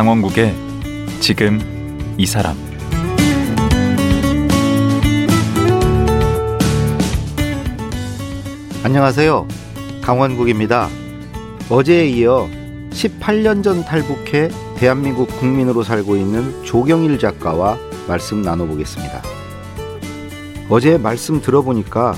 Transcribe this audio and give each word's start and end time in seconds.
강원국의 0.00 0.54
지금 1.20 1.60
이 2.16 2.24
사람 2.24 2.56
안녕하세요. 8.82 9.46
강원국입니다. 10.00 10.88
어제에 11.68 12.08
이어 12.08 12.48
18년 12.92 13.62
전 13.62 13.84
탈북해 13.84 14.48
대한민국 14.78 15.26
국민으로 15.38 15.82
살고 15.82 16.16
있는 16.16 16.64
조경일 16.64 17.18
작가와 17.18 17.76
말씀 18.08 18.40
나눠보겠습니다. 18.40 19.22
어제 20.70 20.96
말씀 20.96 21.42
들어보니까 21.42 22.14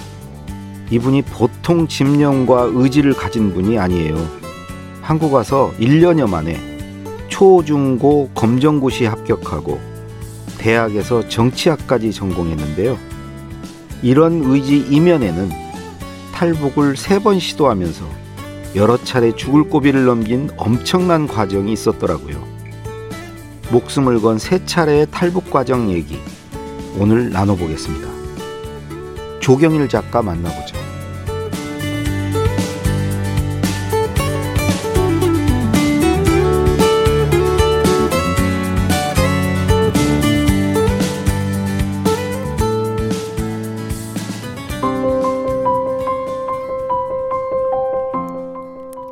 이분이 0.88 1.22
보통 1.22 1.88
집념과 1.88 2.70
의지를 2.74 3.12
가진 3.12 3.52
분이 3.52 3.76
아니에요. 3.76 4.14
한국 5.00 5.34
와서 5.34 5.72
1년여 5.80 6.30
만에 6.30 6.71
초중고 7.32 8.28
검정고시 8.34 9.06
합격하고 9.06 9.80
대학에서 10.58 11.26
정치학까지 11.28 12.12
전공했는데요. 12.12 12.98
이런 14.02 14.42
의지 14.44 14.76
이면에는 14.90 15.48
탈북을 16.34 16.96
세 16.98 17.18
번 17.20 17.38
시도하면서 17.38 18.04
여러 18.74 18.98
차례 19.02 19.32
죽을 19.34 19.64
고비를 19.64 20.04
넘긴 20.04 20.50
엄청난 20.58 21.26
과정이 21.26 21.72
있었더라고요. 21.72 22.42
목숨을 23.70 24.20
건 24.20 24.36
세 24.38 24.62
차례의 24.66 25.06
탈북 25.10 25.50
과정 25.50 25.90
얘기 25.90 26.18
오늘 26.98 27.30
나눠보겠습니다. 27.30 28.08
조경일 29.40 29.88
작가 29.88 30.20
만나보죠. 30.20 30.81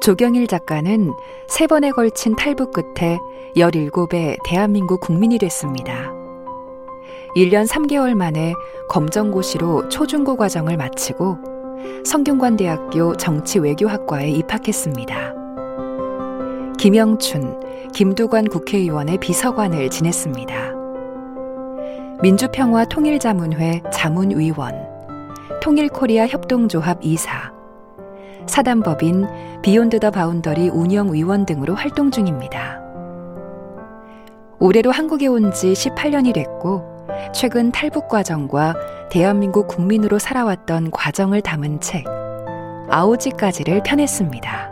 조경일 0.00 0.46
작가는 0.46 1.12
세 1.46 1.66
번에 1.66 1.90
걸친 1.90 2.34
탈북 2.34 2.72
끝에 2.72 3.18
17의 3.54 4.38
대한민국 4.44 5.00
국민이 5.00 5.36
됐습니다. 5.38 6.12
1년 7.36 7.68
3개월 7.68 8.14
만에 8.14 8.54
검정고시로 8.88 9.90
초중고 9.90 10.36
과정을 10.36 10.78
마치고 10.78 11.36
성균관대학교 12.04 13.16
정치외교학과에 13.16 14.30
입학했습니다. 14.30 15.34
김영춘, 16.78 17.60
김두관 17.92 18.46
국회의원의 18.46 19.18
비서관을 19.18 19.90
지냈습니다. 19.90 20.54
민주평화 22.22 22.86
통일자문회 22.86 23.82
자문위원, 23.92 24.88
통일코리아 25.62 26.26
협동조합 26.26 27.00
이사, 27.02 27.59
사단법인 28.50 29.26
Beyond 29.62 30.00
the 30.00 30.10
Boundary 30.10 30.68
운영위원 30.70 31.46
등으로 31.46 31.74
활동 31.76 32.10
중입니다. 32.10 32.80
올해로 34.58 34.90
한국에 34.90 35.26
온 35.28 35.52
지 35.52 35.72
18년이 35.72 36.34
됐고, 36.34 36.84
최근 37.32 37.70
탈북 37.72 38.08
과정과 38.08 38.74
대한민국 39.10 39.68
국민으로 39.68 40.18
살아왔던 40.18 40.90
과정을 40.90 41.40
담은 41.42 41.80
책, 41.80 42.04
아오지까지를 42.90 43.82
펴냈습니다. 43.84 44.70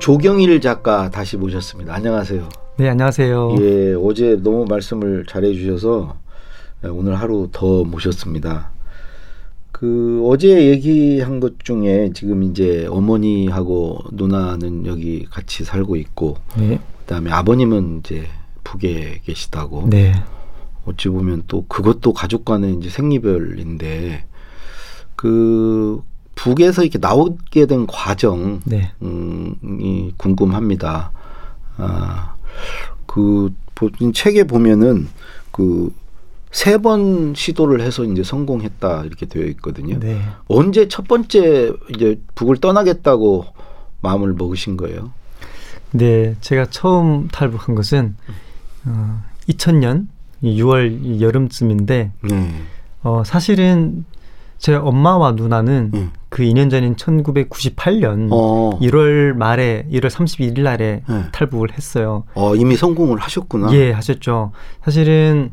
조경일 0.00 0.60
작가 0.60 1.08
다시 1.10 1.36
모셨습니다. 1.36 1.94
안녕하세요. 1.94 2.48
네, 2.78 2.88
안녕하세요. 2.88 3.56
예, 3.60 3.94
어제 3.94 4.36
너무 4.42 4.64
말씀을 4.68 5.24
잘해 5.28 5.52
주셔서 5.52 6.16
오늘 6.82 7.14
하루 7.14 7.48
더 7.52 7.84
모셨습니다. 7.84 8.70
그 9.72 10.22
어제 10.26 10.70
얘기한 10.70 11.40
것 11.40 11.64
중에 11.64 12.10
지금 12.14 12.42
이제 12.42 12.86
어머니하고 12.86 14.00
누나는 14.12 14.86
여기 14.86 15.24
같이 15.24 15.64
살고 15.64 15.96
있고 15.96 16.36
네. 16.56 16.80
그다음에 17.00 17.30
아버님은 17.30 18.00
이제 18.00 18.28
북에 18.64 19.20
계시다고. 19.24 19.88
네. 19.88 20.12
어찌 20.84 21.08
보면 21.08 21.44
또 21.46 21.66
그것도 21.66 22.12
가족 22.12 22.44
간의 22.44 22.74
이제 22.74 22.88
생리별인데 22.88 24.24
그 25.16 26.02
북에서 26.34 26.82
이렇게 26.82 26.98
나오게 26.98 27.66
된 27.66 27.86
과정이 27.86 28.60
네. 28.64 28.92
음, 29.02 30.12
궁금합니다. 30.16 31.12
아, 31.76 32.34
그 33.06 33.52
책에 34.14 34.44
보면은 34.44 35.08
그 35.52 35.92
세 36.50 36.78
번 36.78 37.34
시도를 37.34 37.80
해서 37.80 38.04
이제 38.04 38.22
성공했다 38.24 39.04
이렇게 39.04 39.26
되어 39.26 39.44
있거든요. 39.46 39.98
네. 40.00 40.20
언제 40.48 40.88
첫 40.88 41.06
번째 41.06 41.72
이제 41.94 42.20
북을 42.34 42.56
떠나겠다고 42.56 43.44
마음을 44.00 44.32
먹으신 44.34 44.76
거예요? 44.76 45.12
네, 45.92 46.36
제가 46.40 46.66
처음 46.66 47.28
탈북한 47.28 47.74
것은 47.74 48.16
어, 48.86 49.22
2000년 49.48 50.06
6월 50.42 51.20
여름쯤인데 51.20 52.12
네. 52.22 52.50
어, 53.02 53.22
사실은 53.24 54.04
제 54.58 54.74
엄마와 54.74 55.32
누나는 55.32 55.90
음. 55.94 56.10
그 56.28 56.42
2년 56.42 56.70
전인 56.70 56.94
1998년 56.96 58.28
어. 58.30 58.78
1월 58.80 59.32
말에 59.34 59.86
1월 59.90 60.08
31일 60.10 60.62
날에 60.62 61.02
네. 61.08 61.24
탈북을 61.32 61.72
했어요. 61.72 62.24
어, 62.34 62.54
이미 62.56 62.76
성공을 62.76 63.18
하셨구나. 63.18 63.72
예, 63.74 63.90
하셨죠. 63.92 64.52
사실은 64.84 65.52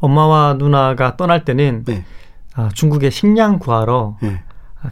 엄마와 0.00 0.54
누나가 0.54 1.16
떠날 1.16 1.44
때는 1.44 1.84
네. 1.84 2.04
아, 2.54 2.68
중국에 2.72 3.10
식량 3.10 3.58
구하러 3.58 4.16
네. 4.22 4.42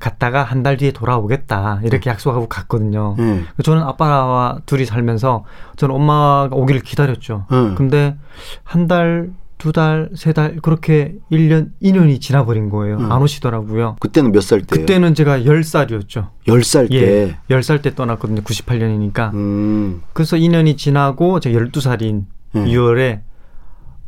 갔다가 0.00 0.42
한 0.42 0.62
달 0.64 0.76
뒤에 0.76 0.90
돌아오겠다 0.90 1.80
이렇게 1.84 2.04
네. 2.04 2.10
약속하고 2.10 2.48
갔거든요. 2.48 3.14
네. 3.18 3.44
저는 3.62 3.82
아빠와 3.82 4.58
둘이 4.66 4.84
살면서 4.84 5.44
저는 5.76 5.94
엄마가 5.94 6.50
오기를 6.56 6.80
기다렸죠. 6.82 7.46
네. 7.50 7.74
근데 7.76 8.16
한 8.64 8.88
달, 8.88 9.30
두 9.58 9.72
달, 9.72 10.10
세 10.16 10.32
달 10.32 10.56
그렇게 10.60 11.14
1년, 11.30 11.70
2년이 11.82 12.20
지나버린 12.20 12.68
거예요. 12.68 12.98
안 13.10 13.22
오시더라고요. 13.22 13.96
그때는 14.00 14.32
몇 14.32 14.42
살 14.42 14.60
때요? 14.62 14.80
그때는 14.80 15.14
제가 15.14 15.38
10살이었죠. 15.38 16.28
10살 16.48 16.90
때? 16.90 16.96
예, 16.96 17.36
10살 17.48 17.80
때 17.80 17.94
떠났거든요. 17.94 18.42
98년이니까. 18.42 19.32
음. 19.34 20.02
그래서 20.12 20.36
2년이 20.36 20.76
지나고 20.76 21.38
제가 21.40 21.58
12살인 21.60 22.24
6월에 22.54 23.20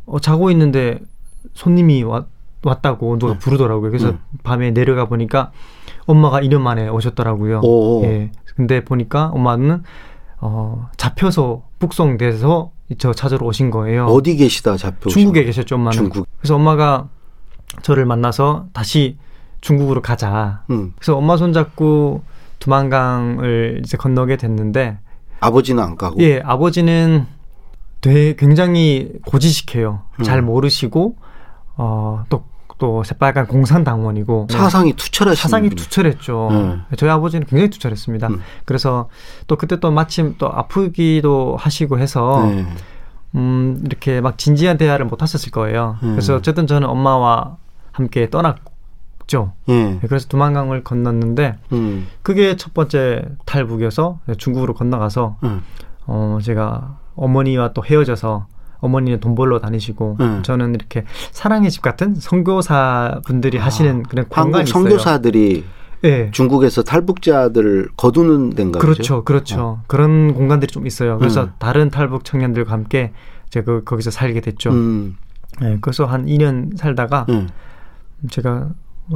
어, 0.09 0.19
자고 0.19 0.51
있는데 0.51 0.99
손님이 1.53 2.03
왔, 2.03 2.27
왔다고 2.63 3.17
누가 3.17 3.33
네. 3.33 3.39
부르더라고요. 3.39 3.91
그래서 3.91 4.11
네. 4.11 4.17
밤에 4.43 4.71
내려가 4.71 5.05
보니까 5.05 5.51
엄마가 6.05 6.41
2년 6.41 6.61
만에 6.61 6.89
오셨더라고요. 6.89 7.61
오. 7.63 8.03
예. 8.03 8.31
근데 8.55 8.83
보니까 8.83 9.27
엄마는 9.27 9.83
어, 10.41 10.89
잡혀서 10.97 11.63
북송돼서 11.79 12.71
저 12.97 13.13
찾으러 13.13 13.45
오신 13.45 13.69
거예요. 13.71 14.05
어디 14.05 14.35
계시다 14.35 14.75
잡혀? 14.75 15.09
중국에 15.09 15.43
계셨죠, 15.43 15.75
엄마는. 15.75 15.91
중국. 15.95 16.27
그래서 16.39 16.55
엄마가 16.55 17.07
저를 17.83 18.05
만나서 18.05 18.67
다시 18.73 19.17
중국으로 19.61 20.01
가자. 20.01 20.63
음. 20.71 20.93
그래서 20.97 21.15
엄마 21.15 21.37
손잡고 21.37 22.23
두만강을 22.59 23.81
이제 23.85 23.95
건너게 23.95 24.37
됐는데 24.37 24.97
아버지는 25.39 25.83
안 25.83 25.95
가고. 25.95 26.19
예, 26.21 26.41
아버지는 26.43 27.27
되게 28.01 28.35
굉장히 28.35 29.11
고지식해요. 29.25 30.01
음. 30.19 30.23
잘 30.23 30.41
모르시고 30.41 31.15
어또 31.75 32.43
또 32.77 33.03
새빨간 33.03 33.47
공산당원이고 33.47 34.47
사상이 34.49 34.93
투철하신 34.93 35.41
사상이. 35.41 35.69
투철했죠. 35.69 36.47
음. 36.51 36.83
저희 36.97 37.09
아버지는 37.09 37.45
굉장히 37.45 37.69
투철했습니다. 37.69 38.27
음. 38.27 38.41
그래서 38.65 39.09
또 39.47 39.57
그때 39.57 39.79
또 39.81 39.91
마침 39.91 40.35
또 40.37 40.47
아프기도 40.47 41.57
하시고 41.59 41.99
해서 41.99 42.45
네. 42.47 42.65
음 43.35 43.81
이렇게 43.85 44.21
막 44.21 44.37
진지한 44.37 44.77
대화를 44.77 45.05
못 45.05 45.21
하셨을 45.21 45.51
거예요. 45.51 45.97
음. 46.03 46.11
그래서 46.11 46.35
어쨌든 46.35 46.67
저는 46.67 46.87
엄마와 46.87 47.57
함께 47.91 48.29
떠났죠. 48.29 49.53
예. 49.67 49.99
그래서 50.01 50.27
두만강을 50.29 50.85
건넜는데 50.85 51.57
음. 51.73 52.07
그게 52.23 52.55
첫 52.55 52.73
번째 52.73 53.25
탈북이어서 53.45 54.19
중국으로 54.37 54.73
건너가서 54.73 55.35
음. 55.43 55.61
어 56.07 56.39
제가 56.41 56.97
어머니와 57.19 57.73
또 57.73 57.83
헤어져서 57.83 58.47
어머니는 58.79 59.19
돈 59.19 59.35
벌러 59.35 59.59
다니시고 59.59 60.17
음. 60.19 60.43
저는 60.43 60.73
이렇게 60.75 61.03
사랑의 61.31 61.69
집 61.69 61.81
같은 61.81 62.15
선교사 62.15 63.19
분들이 63.25 63.59
아, 63.59 63.65
하시는 63.65 64.03
그런 64.03 64.25
공간이 64.27 64.63
있어요. 64.63 64.83
선교사들이 64.83 65.65
네. 66.01 66.31
중국에서 66.31 66.83
탈북자들을 66.83 67.89
거두는 67.97 68.51
데인가 68.51 68.79
그렇죠, 68.79 69.23
그렇죠. 69.25 69.61
어. 69.61 69.83
그런 69.87 70.33
공간들이 70.33 70.71
좀 70.71 70.87
있어요. 70.87 71.17
그래서 71.17 71.43
음. 71.43 71.51
다른 71.59 71.89
탈북 71.89 72.23
청년들과 72.23 72.71
함께 72.71 73.11
제가 73.49 73.65
그, 73.65 73.83
거기서 73.83 74.11
살게 74.11 74.39
됐죠. 74.39 74.69
음. 74.71 75.17
네, 75.59 75.77
그래서 75.81 76.05
한 76.05 76.25
2년 76.25 76.77
살다가 76.77 77.25
음. 77.29 77.49
제가 78.29 78.69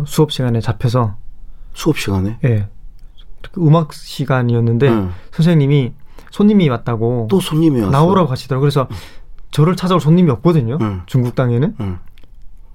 수업 0.05 0.31
시간에 0.31 0.59
잡혀서 0.59 1.15
수업 1.73 1.97
시간에? 1.97 2.37
예. 2.43 2.49
네, 2.49 2.67
음악 3.57 3.93
시간이었는데 3.93 4.87
응. 4.89 5.11
선생님이 5.31 5.93
손님이 6.33 6.67
왔다고 6.67 7.27
또 7.29 7.39
손님이 7.39 7.79
왔어. 7.81 7.91
나오라고 7.91 8.27
하시더라고요. 8.31 8.61
그래서 8.63 8.87
응. 8.89 8.95
저를 9.51 9.75
찾아올 9.75 10.01
손님이 10.01 10.31
없거든요. 10.31 10.79
응. 10.81 11.03
중국 11.05 11.35
땅에는. 11.35 11.75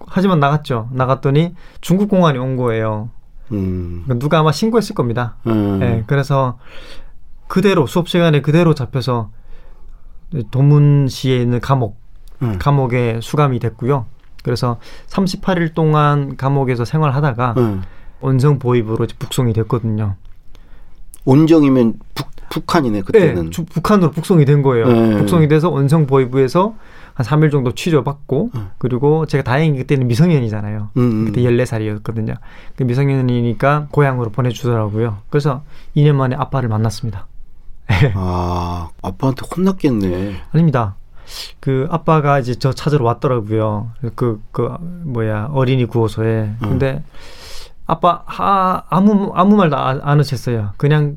하지만 0.07 0.39
나갔죠. 0.39 0.89
나갔더니 0.93 1.57
중국 1.81 2.09
공안이 2.09 2.39
온 2.39 2.57
거예요. 2.57 3.11
음. 3.51 4.03
그러니까 4.05 4.15
누가 4.23 4.39
아마 4.39 4.53
신고했을 4.53 4.95
겁니다. 4.95 5.37
음. 5.49 5.81
네, 5.81 6.05
그래서 6.07 6.59
그대로 7.49 7.89
수업 7.89 8.09
시간에 8.09 8.41
그대로 8.43 8.75
잡혀서 8.75 9.31
도문시에 10.53 11.39
있는 11.39 11.59
감옥 11.59 11.99
음. 12.43 12.59
감옥에 12.61 13.19
수감이 13.21 13.59
됐고요. 13.59 14.07
그래서 14.45 14.79
38일 15.09 15.75
동안 15.75 16.37
감옥에서 16.37 16.85
생활하다가 16.85 17.55
음. 17.57 17.83
원성 18.21 18.61
보입으로 18.61 19.05
북송이 19.19 19.53
됐거든요. 19.53 20.15
온정이면 21.29 21.95
북, 22.15 22.27
북한이네 22.49 23.03
그때는. 23.03 23.51
네, 23.51 23.65
북한으로 23.67 24.13
북송이 24.13 24.47
된 24.47 24.63
거예요. 24.63 24.89
네. 24.89 25.17
북송이 25.19 25.49
돼서 25.49 25.69
원성 25.69 26.07
보이부에서 26.07 26.75
한 27.13 27.27
3일 27.27 27.51
정도 27.51 27.73
취조받고 27.73 28.51
음. 28.55 28.71
그리고 28.79 29.27
제가 29.27 29.45
다행히 29.45 29.77
그때는 29.77 30.07
미성년이잖아요. 30.07 30.91
음, 30.97 31.03
음. 31.03 31.25
그때 31.27 31.43
14살이었거든요. 31.43 32.37
그 32.77 32.83
미성년이니까 32.85 33.89
고향으로 33.91 34.31
보내주더라고요. 34.31 35.19
그래서 35.29 35.63
2년 35.95 36.15
만에 36.15 36.35
아빠를 36.35 36.71
만났습니다. 36.71 37.27
아, 38.15 38.89
아빠한테 39.03 39.43
혼났겠네. 39.55 40.37
아닙니다. 40.53 40.95
그 41.61 41.87
아빠가 41.91 42.39
이제 42.39 42.55
저 42.55 42.73
찾으러 42.73 43.05
왔더라고요. 43.05 43.91
그, 44.15 44.41
그, 44.51 44.75
뭐야, 45.05 45.51
어린이 45.53 45.85
구호소에. 45.85 46.43
음. 46.45 46.57
근데 46.61 47.03
아빠, 47.89 48.23
아, 48.27 48.83
아무, 48.91 49.33
아무 49.35 49.57
말도 49.57 49.77
안, 49.77 50.01
안 50.03 50.19
하셨어요. 50.19 50.73
그냥, 50.77 51.17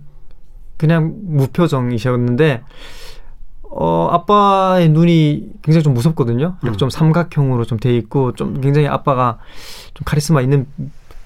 그냥 0.78 1.14
무표정이셨는데, 1.24 2.64
어, 3.64 4.08
아빠의 4.12 4.90
눈이 4.90 5.50
굉장히 5.62 5.84
좀 5.84 5.94
무섭거든요. 5.94 6.56
음. 6.66 6.78
좀 6.78 6.90
삼각형으로 6.90 7.66
좀 7.66 7.78
돼 7.78 7.96
있고, 7.98 8.34
좀 8.34 8.62
굉장히 8.62 8.88
아빠가 8.88 9.38
좀 9.94 10.06
카리스마 10.06 10.42
있는 10.42 10.66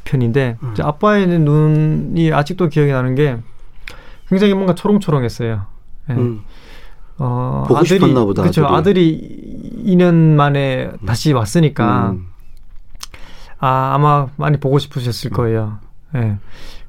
편인데, 0.03 0.57
음. 0.61 0.73
아빠의 0.81 1.27
눈이 1.27 2.33
아직도 2.33 2.69
기억이 2.69 2.91
나는 2.91 3.13
게 3.13 3.37
굉장히 4.27 4.55
뭔가 4.55 4.73
초롱초롱했어요. 4.73 5.61
네. 6.09 6.15
음. 6.15 6.41
어, 7.19 7.65
아들이. 7.69 7.99
그렇죠. 8.33 8.65
아들이 8.67 9.81
2년 9.85 10.13
만에 10.15 10.89
다시 11.05 11.33
왔으니까, 11.33 12.09
음. 12.11 12.27
아, 13.59 13.91
아마 13.93 14.27
많이 14.37 14.57
보고 14.57 14.79
싶으셨을 14.79 15.31
거예요. 15.31 15.79
예. 16.15 16.19
네. 16.19 16.37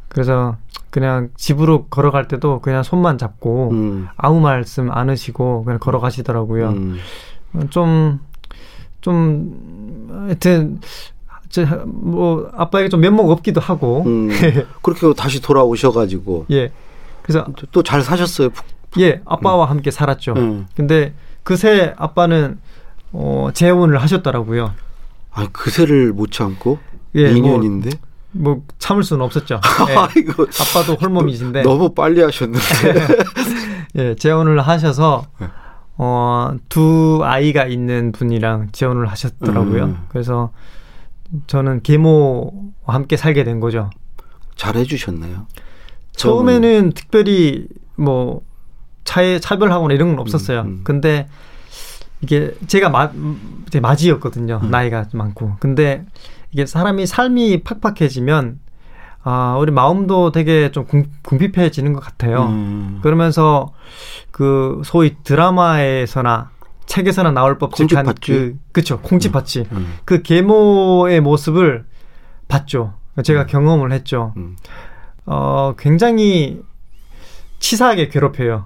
그래서 0.09 0.57
그냥 0.91 1.29
집으로 1.37 1.87
걸어갈 1.87 2.27
때도 2.29 2.61
그냥 2.61 2.83
손만 2.83 3.19
잡고 3.19 3.71
음. 3.73 4.09
아무 4.17 4.41
말씀 4.41 4.91
안 4.91 5.11
하시고 5.11 5.65
그냥 5.65 5.79
걸어가시더라고요. 5.79 6.69
음. 6.71 6.99
좀, 7.71 8.21
좀, 9.01 10.09
하여튼, 10.27 10.81
뭐, 11.87 12.51
아빠에게 12.55 12.89
좀 12.89 13.01
면목 13.01 13.31
없기도 13.31 13.61
하고. 13.61 14.03
음. 14.07 14.29
그렇게 14.83 15.13
다시 15.15 15.41
돌아오셔가지고. 15.41 16.47
예. 16.51 16.73
그래서. 17.23 17.47
또 17.73 17.83
잘 17.83 18.03
사셨어요. 18.03 18.51
예, 18.99 19.21
아빠와 19.25 19.67
음. 19.67 19.71
함께 19.71 19.91
살았죠. 19.91 20.35
음. 20.37 20.67
근데 20.75 21.15
그새 21.43 21.95
아빠는, 21.97 22.59
어, 23.13 23.49
재혼을 23.55 24.01
하셨더라고요. 24.03 24.73
아, 25.37 25.47
그새를 25.53 26.13
못 26.13 26.33
참고? 26.33 26.79
예, 27.15 27.33
2년인데? 27.33 27.99
뭐, 28.33 28.55
뭐 28.55 28.63
참을 28.79 29.03
수는 29.03 29.25
없었죠. 29.25 29.61
예. 29.91 29.95
아빠도 29.95 30.95
홀몸이신데 31.01 31.63
너무 31.63 31.95
빨리 31.95 32.23
하셨는데. 32.23 32.65
예, 33.97 34.15
재혼을 34.15 34.61
하셔서 34.61 35.27
네. 35.39 35.47
어, 35.99 36.57
두 36.69 37.21
아이가 37.23 37.67
있는 37.67 38.13
분이랑 38.13 38.69
재혼을 38.73 39.07
하셨더라고요. 39.07 39.85
음. 39.85 40.07
그래서 40.09 40.53
저는 41.47 41.83
계모와 41.83 42.51
함께 42.87 43.17
살게 43.17 43.45
된 43.45 43.61
거죠. 43.61 43.91
잘 44.57 44.77
해 44.77 44.85
주셨나요? 44.85 45.47
처음에는 46.13 46.63
저는... 46.63 46.93
특별히 46.93 47.69
뭐 47.95 48.43
차에 49.05 49.39
차별하거나 49.39 49.95
이런 49.95 50.11
건 50.11 50.19
없었어요. 50.21 50.63
음, 50.63 50.67
음. 50.67 50.81
근데 50.83 51.29
이게 52.21 52.55
제가 52.67 52.89
마, 52.89 53.11
제 53.71 53.81
맞이였거든요. 53.81 54.61
음. 54.63 54.71
나이가 54.71 55.05
많고. 55.13 55.57
근데 55.61 56.05
이게 56.51 56.67
사람이 56.67 57.07
삶이 57.07 57.63
팍팍해지면 57.63 58.61
아, 59.29 59.57
우리 59.59 59.73
마음도 59.73 60.31
되게 60.31 60.71
좀 60.71 60.85
궁, 60.87 61.07
궁핍해지는 61.25 61.93
것 61.93 62.01
같아요. 62.01 62.45
음. 62.45 63.01
그러면서 63.03 63.73
그 64.31 64.81
소위 64.85 65.17
드라마에서나 65.25 66.51
책에서나 66.87 67.33
나올 67.33 67.59
법칙한 67.59 68.15
그 68.25 68.57
그쵸 68.71 69.01
콩쥐팥쥐 69.01 69.61
음. 69.73 69.77
음. 69.77 69.95
그 70.05 70.23
계모의 70.23 71.21
모습을 71.21 71.85
봤죠. 72.47 72.95
제가 73.25 73.43
음. 73.43 73.47
경험을 73.49 73.91
했죠. 73.93 74.33
음. 74.37 74.57
어 75.27 75.75
굉장히 75.77 76.63
치사하게 77.59 78.09
괴롭혀요. 78.09 78.65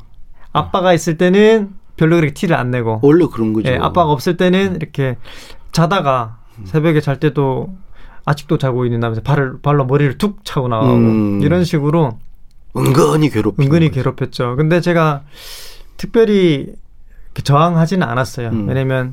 아빠가 0.53 0.93
있을 0.93 1.17
때는 1.17 1.71
별로 2.01 2.17
그렇게 2.17 2.33
티를 2.33 2.57
안 2.57 2.71
내고 2.71 2.99
원래 3.03 3.27
그런 3.31 3.53
거죠. 3.53 3.69
예, 3.69 3.77
아빠가 3.77 4.11
없을 4.11 4.39
때는 4.39 4.77
이렇게 4.77 5.19
자다가 5.71 6.39
새벽에 6.65 7.03
잘 7.03 7.21
때도 7.21 7.69
아직도 8.25 8.57
자고 8.57 8.87
있는다면서 8.87 9.21
발을 9.21 9.59
발로 9.61 9.85
머리를 9.85 10.17
툭 10.17 10.43
차고 10.43 10.69
나가고 10.69 10.95
음. 10.95 11.43
이런 11.43 11.63
식으로 11.63 12.19
은근히 12.75 13.29
괴롭 13.29 13.61
은근히 13.61 13.89
거죠. 13.89 14.03
괴롭혔죠. 14.03 14.57
근데 14.57 14.81
제가 14.81 15.25
특별히 15.99 16.73
저항하지는 17.45 18.07
않았어요. 18.07 18.49
음. 18.49 18.67
왜냐면 18.67 19.13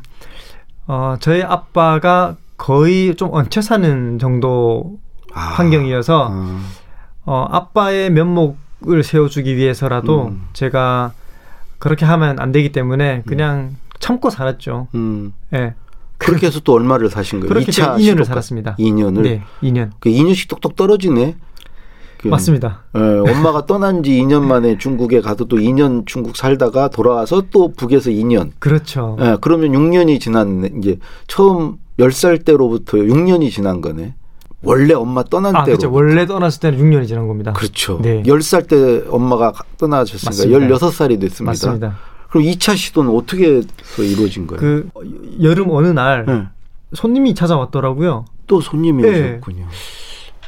어 0.87 1.17
저희 1.19 1.43
아빠가 1.43 2.37
거의 2.55 3.15
좀 3.15 3.33
얹혀 3.33 3.61
사는 3.61 4.17
정도 4.17 4.97
아. 5.33 5.41
환경이어서 5.41 6.29
아. 6.31 6.61
어 7.25 7.47
아빠의 7.51 8.11
면목을 8.11 9.03
세워주기 9.03 9.57
위해서라도 9.57 10.27
음. 10.27 10.47
제가 10.53 11.11
그렇게 11.79 12.05
하면 12.05 12.39
안 12.39 12.51
되기 12.51 12.71
때문에 12.71 13.23
그냥 13.25 13.75
참고 13.99 14.29
살았죠. 14.29 14.87
음. 14.95 15.33
예. 15.53 15.57
네. 15.57 15.73
그렇게 16.17 16.47
해서 16.47 16.59
또 16.61 16.73
얼마를 16.73 17.09
사신 17.09 17.39
거예요? 17.39 17.49
그렇게 17.49 17.71
2차 17.71 17.97
2년을 17.97 18.25
살았습니다. 18.25 18.75
2년을? 18.77 19.21
네, 19.21 19.43
2년. 19.61 19.91
그 19.99 20.09
2년씩 20.09 20.49
똑똑 20.49 20.75
떨어지네. 20.75 21.35
그, 22.17 22.27
맞습니다. 22.29 22.83
예, 22.95 22.99
엄마가 22.99 23.67
떠난 23.67 24.01
지 24.01 24.11
2년 24.11 24.41
만에 24.41 24.79
중국에 24.79 25.21
가서 25.21 25.45
또 25.45 25.57
2년 25.57 26.07
중국 26.07 26.35
살다가 26.35 26.87
돌아와서 26.87 27.43
또 27.51 27.71
북에서 27.71 28.09
2년. 28.09 28.51
그렇죠. 28.57 29.15
예, 29.21 29.37
그러면 29.39 29.71
6년이 29.71 30.19
지났네. 30.19 30.71
이제 30.79 30.97
처음 31.27 31.77
10살 31.99 32.43
때로부터 32.43 32.97
6년이 32.97 33.51
지난 33.51 33.81
거네. 33.81 34.15
원래 34.63 34.93
엄마 34.93 35.23
떠난 35.23 35.55
아, 35.55 35.63
때로. 35.63 35.77
그렇죠. 35.77 35.93
원래 35.93 36.25
떠났을 36.25 36.59
때는 36.61 36.79
6년이 36.79 37.07
지난 37.07 37.27
겁니다. 37.27 37.53
그렇죠. 37.53 37.99
네. 38.01 38.23
10살 38.23 38.67
때 38.67 39.03
엄마가 39.09 39.53
떠나셨으니까 39.77 40.29
맞습니다. 40.29 40.75
16살이 40.75 41.19
됐습니다. 41.21 41.51
맞습니다. 41.51 41.95
그럼 42.29 42.43
2차 42.45 42.75
시도는 42.75 43.15
어떻게 43.15 43.61
이루어진 43.99 44.47
거예요? 44.47 44.59
그 44.59 44.89
여름 45.41 45.69
어느 45.71 45.87
날 45.87 46.25
네. 46.25 46.43
손님이 46.93 47.35
찾아왔더라고요. 47.35 48.25
또 48.47 48.59
손님이 48.61 49.03
네. 49.03 49.09
오셨군요. 49.37 49.65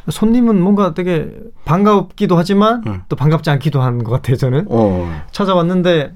손님은 0.10 0.60
뭔가 0.60 0.94
되게 0.96 1.32
반갑기도 1.66 2.36
하지만 2.36 2.82
네. 2.86 3.00
또 3.10 3.16
반갑지 3.16 3.50
않기도 3.52 3.82
한 3.82 4.04
것 4.04 4.12
같아요. 4.12 4.38
저는 4.38 4.66
어. 4.70 5.22
찾아왔는데 5.32 6.14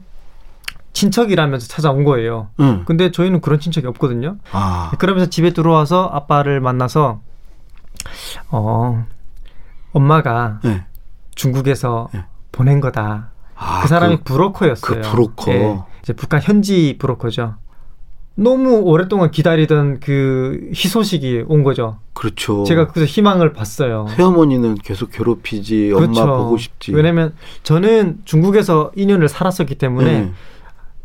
친척이라면서 0.94 1.68
찾아온 1.68 2.04
거예요. 2.04 2.50
응. 2.60 2.84
근데 2.86 3.12
저희는 3.12 3.42
그런 3.42 3.60
친척이 3.60 3.86
없거든요. 3.88 4.38
아. 4.52 4.92
그러면서 5.00 5.30
집에 5.30 5.52
들어와서 5.54 6.10
아빠를 6.12 6.60
만나서 6.62 7.22
어 8.50 9.06
엄마가 9.92 10.60
네. 10.64 10.86
중국에서 11.36 12.10
네. 12.14 12.26
보낸 12.52 12.82
거다. 12.82 13.32
아, 13.56 13.82
그 13.82 13.88
사람이 13.88 14.18
그, 14.18 14.24
브로커였어요. 14.24 15.02
그 15.02 15.10
브로커. 15.10 15.52
예, 15.52 15.80
이제 16.02 16.14
북한 16.14 16.42
현지 16.42 16.98
브로커죠. 17.00 17.56
너무 18.36 18.80
오랫동안 18.80 19.30
기다리던 19.30 20.00
그 20.00 20.72
희소식이 20.74 21.46
온 21.48 21.64
거죠. 21.64 22.00
그렇죠. 22.14 22.64
제가 22.64 22.88
그래서 22.88 23.06
희망을 23.06 23.54
봤어요. 23.54 24.08
새어머니는 24.16 24.76
계속 24.76 25.12
괴롭히지, 25.12 25.92
그렇죠. 25.94 26.22
엄마 26.22 26.38
보고 26.38 26.58
싶지. 26.58 26.94
왜냐면 26.94 27.36
저는 27.62 28.22
중국에서 28.26 28.92
2년을 28.98 29.28
살았었기 29.28 29.76
때문에 29.76 30.22
네. 30.22 30.32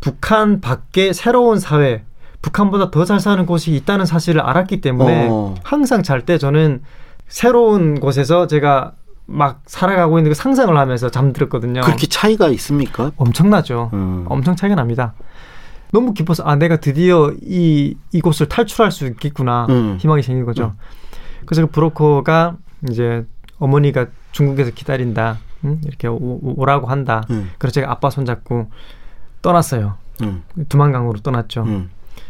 북한 0.00 0.60
밖에 0.60 1.12
새로운 1.12 1.58
사회, 1.58 2.04
북한보다 2.42 2.90
더 2.90 3.04
잘 3.04 3.20
사는 3.20 3.44
곳이 3.46 3.74
있다는 3.74 4.06
사실을 4.06 4.40
알았기 4.40 4.80
때문에 4.80 5.28
어. 5.30 5.54
항상 5.62 6.02
잘 6.02 6.22
때 6.24 6.38
저는 6.38 6.82
새로운 7.26 7.98
곳에서 8.00 8.46
제가 8.46 8.92
막 9.26 9.60
살아가고 9.66 10.18
있는 10.18 10.30
그 10.30 10.34
상상을 10.34 10.74
하면서 10.76 11.10
잠들었거든요. 11.10 11.82
그렇게 11.82 12.06
차이가 12.06 12.48
있습니까? 12.48 13.12
엄청나죠. 13.16 13.90
음. 13.92 14.24
엄청 14.28 14.56
차이가 14.56 14.74
납니다. 14.76 15.14
너무 15.92 16.14
기뻐서 16.14 16.42
아 16.44 16.56
내가 16.56 16.76
드디어 16.76 17.32
이 17.42 17.96
이곳을 18.12 18.48
탈출할 18.48 18.92
수 18.92 19.06
있겠구나 19.06 19.66
음. 19.68 19.96
희망이 20.00 20.22
생긴 20.22 20.44
거죠. 20.46 20.74
음. 20.74 20.78
그래서 21.44 21.62
그 21.66 21.72
브로커가 21.72 22.56
이제 22.90 23.26
어머니가 23.58 24.06
중국에서 24.32 24.70
기다린다. 24.70 25.38
응? 25.64 25.80
이렇게 25.84 26.06
오, 26.08 26.64
라고 26.64 26.86
한다. 26.86 27.24
음. 27.30 27.50
그래서 27.58 27.74
제가 27.74 27.90
아빠 27.90 28.10
손잡고 28.10 28.70
떠났어요. 29.42 29.94
음. 30.22 30.42
두만강으로 30.68 31.20
떠났죠. 31.20 31.64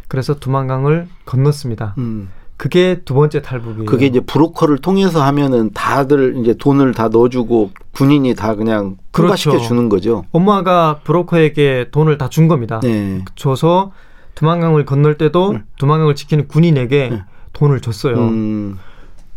음. 0.09 0.11
그래서 0.11 0.35
두만강을 0.35 1.09
건넜습니다. 1.27 1.95
음. 1.99 2.31
그게 2.57 3.03
두 3.05 3.15
번째 3.15 3.41
탈북이에요. 3.41 3.85
그게 3.85 4.07
이제 4.07 4.19
브로커를 4.19 4.79
통해서 4.79 5.23
하면은 5.23 5.71
다들 5.73 6.39
이제 6.39 6.55
돈을 6.59 6.93
다 6.93 7.09
넣어주고 7.09 7.71
군인이 7.93 8.35
다 8.35 8.57
그냥 8.57 8.97
그렇죠. 9.13 9.59
주는 9.61 9.89
거죠. 9.89 10.25
엄마가 10.33 11.01
브로커에게 11.05 11.89
돈을 11.93 12.19
다 12.19 12.29
준 12.29 12.49
겁니다. 12.49 12.81
네. 12.83 13.25
줘서 13.37 13.93
두만강을 14.35 14.85
건널 14.87 15.17
때도 15.17 15.53
네. 15.53 15.63
두만강을 15.79 16.17
지키는 16.17 16.49
군인에게 16.49 17.09
네. 17.11 17.23
돈을 17.53 17.81
줬어요. 17.81 18.17
음. 18.17 18.79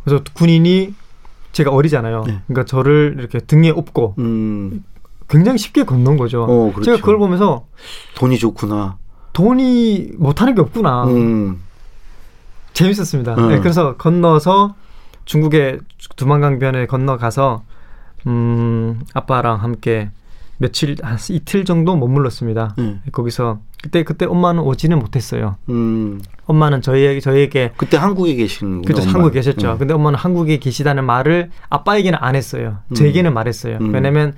그래서 0.03 0.23
군인이 0.33 0.93
제가 1.51 1.69
어리잖아요. 1.71 2.23
네. 2.25 2.39
그러니까 2.47 2.65
저를 2.65 3.17
이렇게 3.19 3.37
등에 3.39 3.69
업고 3.69 4.15
음. 4.17 4.83
굉장히 5.29 5.59
쉽게 5.59 5.83
건넌 5.83 6.17
거죠. 6.17 6.43
어, 6.43 6.71
그렇죠. 6.71 6.83
제가 6.85 6.97
그걸 6.97 7.17
보면서 7.19 7.67
돈이 8.15 8.39
좋구나. 8.39 8.97
돈이 9.33 10.11
못하는 10.17 10.55
게 10.55 10.61
없구나. 10.61 11.05
음. 11.05 11.61
재밌었습니다. 12.73 13.35
음. 13.35 13.49
네, 13.49 13.59
그래서 13.59 13.95
건너서 13.97 14.75
중국의 15.25 15.79
두만강변에 16.15 16.87
건너가서 16.87 17.63
음, 18.27 19.01
아빠랑 19.13 19.61
함께 19.61 20.09
며칠 20.57 20.95
한 21.01 21.17
이틀 21.29 21.65
정도 21.65 21.95
머물렀습니다. 21.95 22.75
음. 22.77 23.01
거기서 23.11 23.59
그때 23.81 24.03
그때 24.03 24.25
엄마는 24.25 24.61
오지는 24.61 24.99
못했어요. 24.99 25.55
음. 25.69 26.21
엄마는 26.45 26.81
저희에게 26.83 27.19
저희에게 27.19 27.71
그때 27.77 27.97
한국에 27.97 28.35
계신 28.35 28.83
그렇죠 28.83 29.09
한국에 29.09 29.39
계셨죠. 29.39 29.71
음. 29.73 29.77
근데 29.79 29.95
엄마는 29.95 30.19
한국에 30.19 30.57
계시다는 30.59 31.03
말을 31.05 31.49
아빠에게는 31.69 32.19
안 32.21 32.35
했어요. 32.35 32.77
음. 32.89 32.93
저에게는 32.93 33.33
말했어요. 33.33 33.77
음. 33.81 33.91
왜냐면 33.91 34.35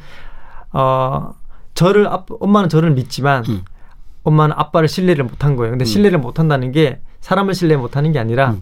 어 0.71 1.33
저를 1.73 2.07
아, 2.07 2.23
엄마는 2.39 2.69
저를 2.69 2.91
믿지만 2.91 3.43
음. 3.49 3.63
엄마는 4.23 4.55
아빠를 4.57 4.87
신뢰를 4.87 5.25
못한 5.25 5.55
거예요. 5.55 5.71
근데 5.71 5.85
신뢰를 5.85 6.19
못한다는 6.19 6.71
게 6.71 6.99
사람을 7.21 7.53
신뢰 7.53 7.75
못하는 7.77 8.11
게 8.11 8.19
아니라 8.19 8.55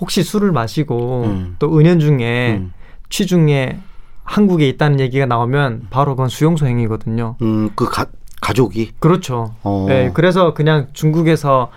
혹시 0.00 0.22
술을 0.22 0.52
마시고 0.52 1.34
또 1.58 1.78
은연중에 1.78 2.62
취중에 3.08 3.78
한국에 4.22 4.68
있다는 4.68 5.00
얘기가 5.00 5.24
나오면 5.26 5.86
바로 5.90 6.14
그건 6.14 6.28
수용소 6.28 6.66
행위거든요. 6.66 7.36
음, 7.40 7.70
그 7.74 7.86
가, 7.86 8.06
가족이? 8.42 8.92
그렇죠. 8.98 9.54
어. 9.62 9.86
네, 9.88 10.10
그래서 10.12 10.52
그냥 10.52 10.88
중국에서 10.92 11.70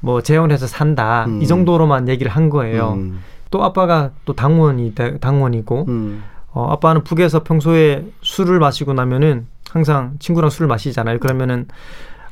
뭐 0.00 0.22
재혼해서 0.22 0.66
산다 0.66 1.26
음. 1.26 1.42
이 1.42 1.46
정도로만 1.46 2.08
얘기를 2.08 2.32
한 2.32 2.48
거예요. 2.48 2.94
음. 2.94 3.20
또 3.50 3.62
아빠가 3.62 4.10
또 4.24 4.34
당원이 4.34 4.94
당원이고 5.20 5.84
음. 5.88 6.22
어, 6.52 6.70
아빠는 6.72 7.04
북에서 7.04 7.42
평소에 7.44 8.06
술을 8.22 8.58
마시고 8.58 8.94
나면은 8.94 9.46
항상 9.70 10.14
친구랑 10.18 10.50
술을 10.50 10.66
마시잖아요. 10.66 11.18
그러면은 11.18 11.66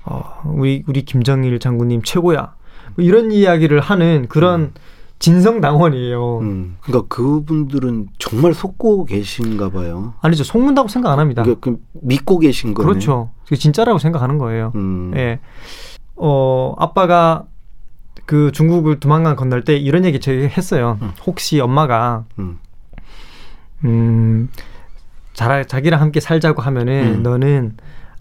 어, 0.06 0.42
우리 0.46 0.82
우리 0.86 1.04
김정일 1.04 1.58
장군님 1.58 2.02
최고야. 2.02 2.54
뭐 2.94 3.04
이런 3.04 3.32
이야기를 3.32 3.80
하는 3.80 4.26
그런 4.28 4.60
음. 4.60 4.72
진성 5.18 5.60
당원이에요. 5.60 6.38
음, 6.40 6.76
그러니까 6.80 7.08
그분들은 7.08 8.08
정말 8.18 8.54
속고 8.54 9.06
계신가 9.06 9.70
봐요. 9.70 10.14
아니죠. 10.20 10.44
속는다고 10.44 10.88
생각 10.88 11.12
안 11.12 11.18
합니다. 11.18 11.42
그러니까 11.42 11.60
그 11.70 11.78
믿고 11.92 12.38
계신 12.38 12.74
거네. 12.74 12.86
그렇죠. 12.86 13.30
그게 13.44 13.56
진짜라고 13.56 13.98
생각하는 13.98 14.38
거예요. 14.38 14.72
음. 14.74 15.12
예. 15.16 15.40
어, 16.16 16.74
아빠가 16.78 17.44
그 18.26 18.52
중국을 18.52 19.00
두만강 19.00 19.36
건널 19.36 19.64
때 19.64 19.76
이런 19.76 20.04
얘기 20.04 20.20
저희 20.20 20.44
했어요. 20.44 20.98
음. 21.00 21.12
혹시 21.26 21.60
엄마가 21.60 22.24
음, 22.38 22.58
음 23.84 24.50
자, 25.32 25.64
자기랑 25.64 26.00
함께 26.00 26.20
살자고 26.20 26.60
하면은 26.62 27.16
음. 27.18 27.22
너는 27.22 27.76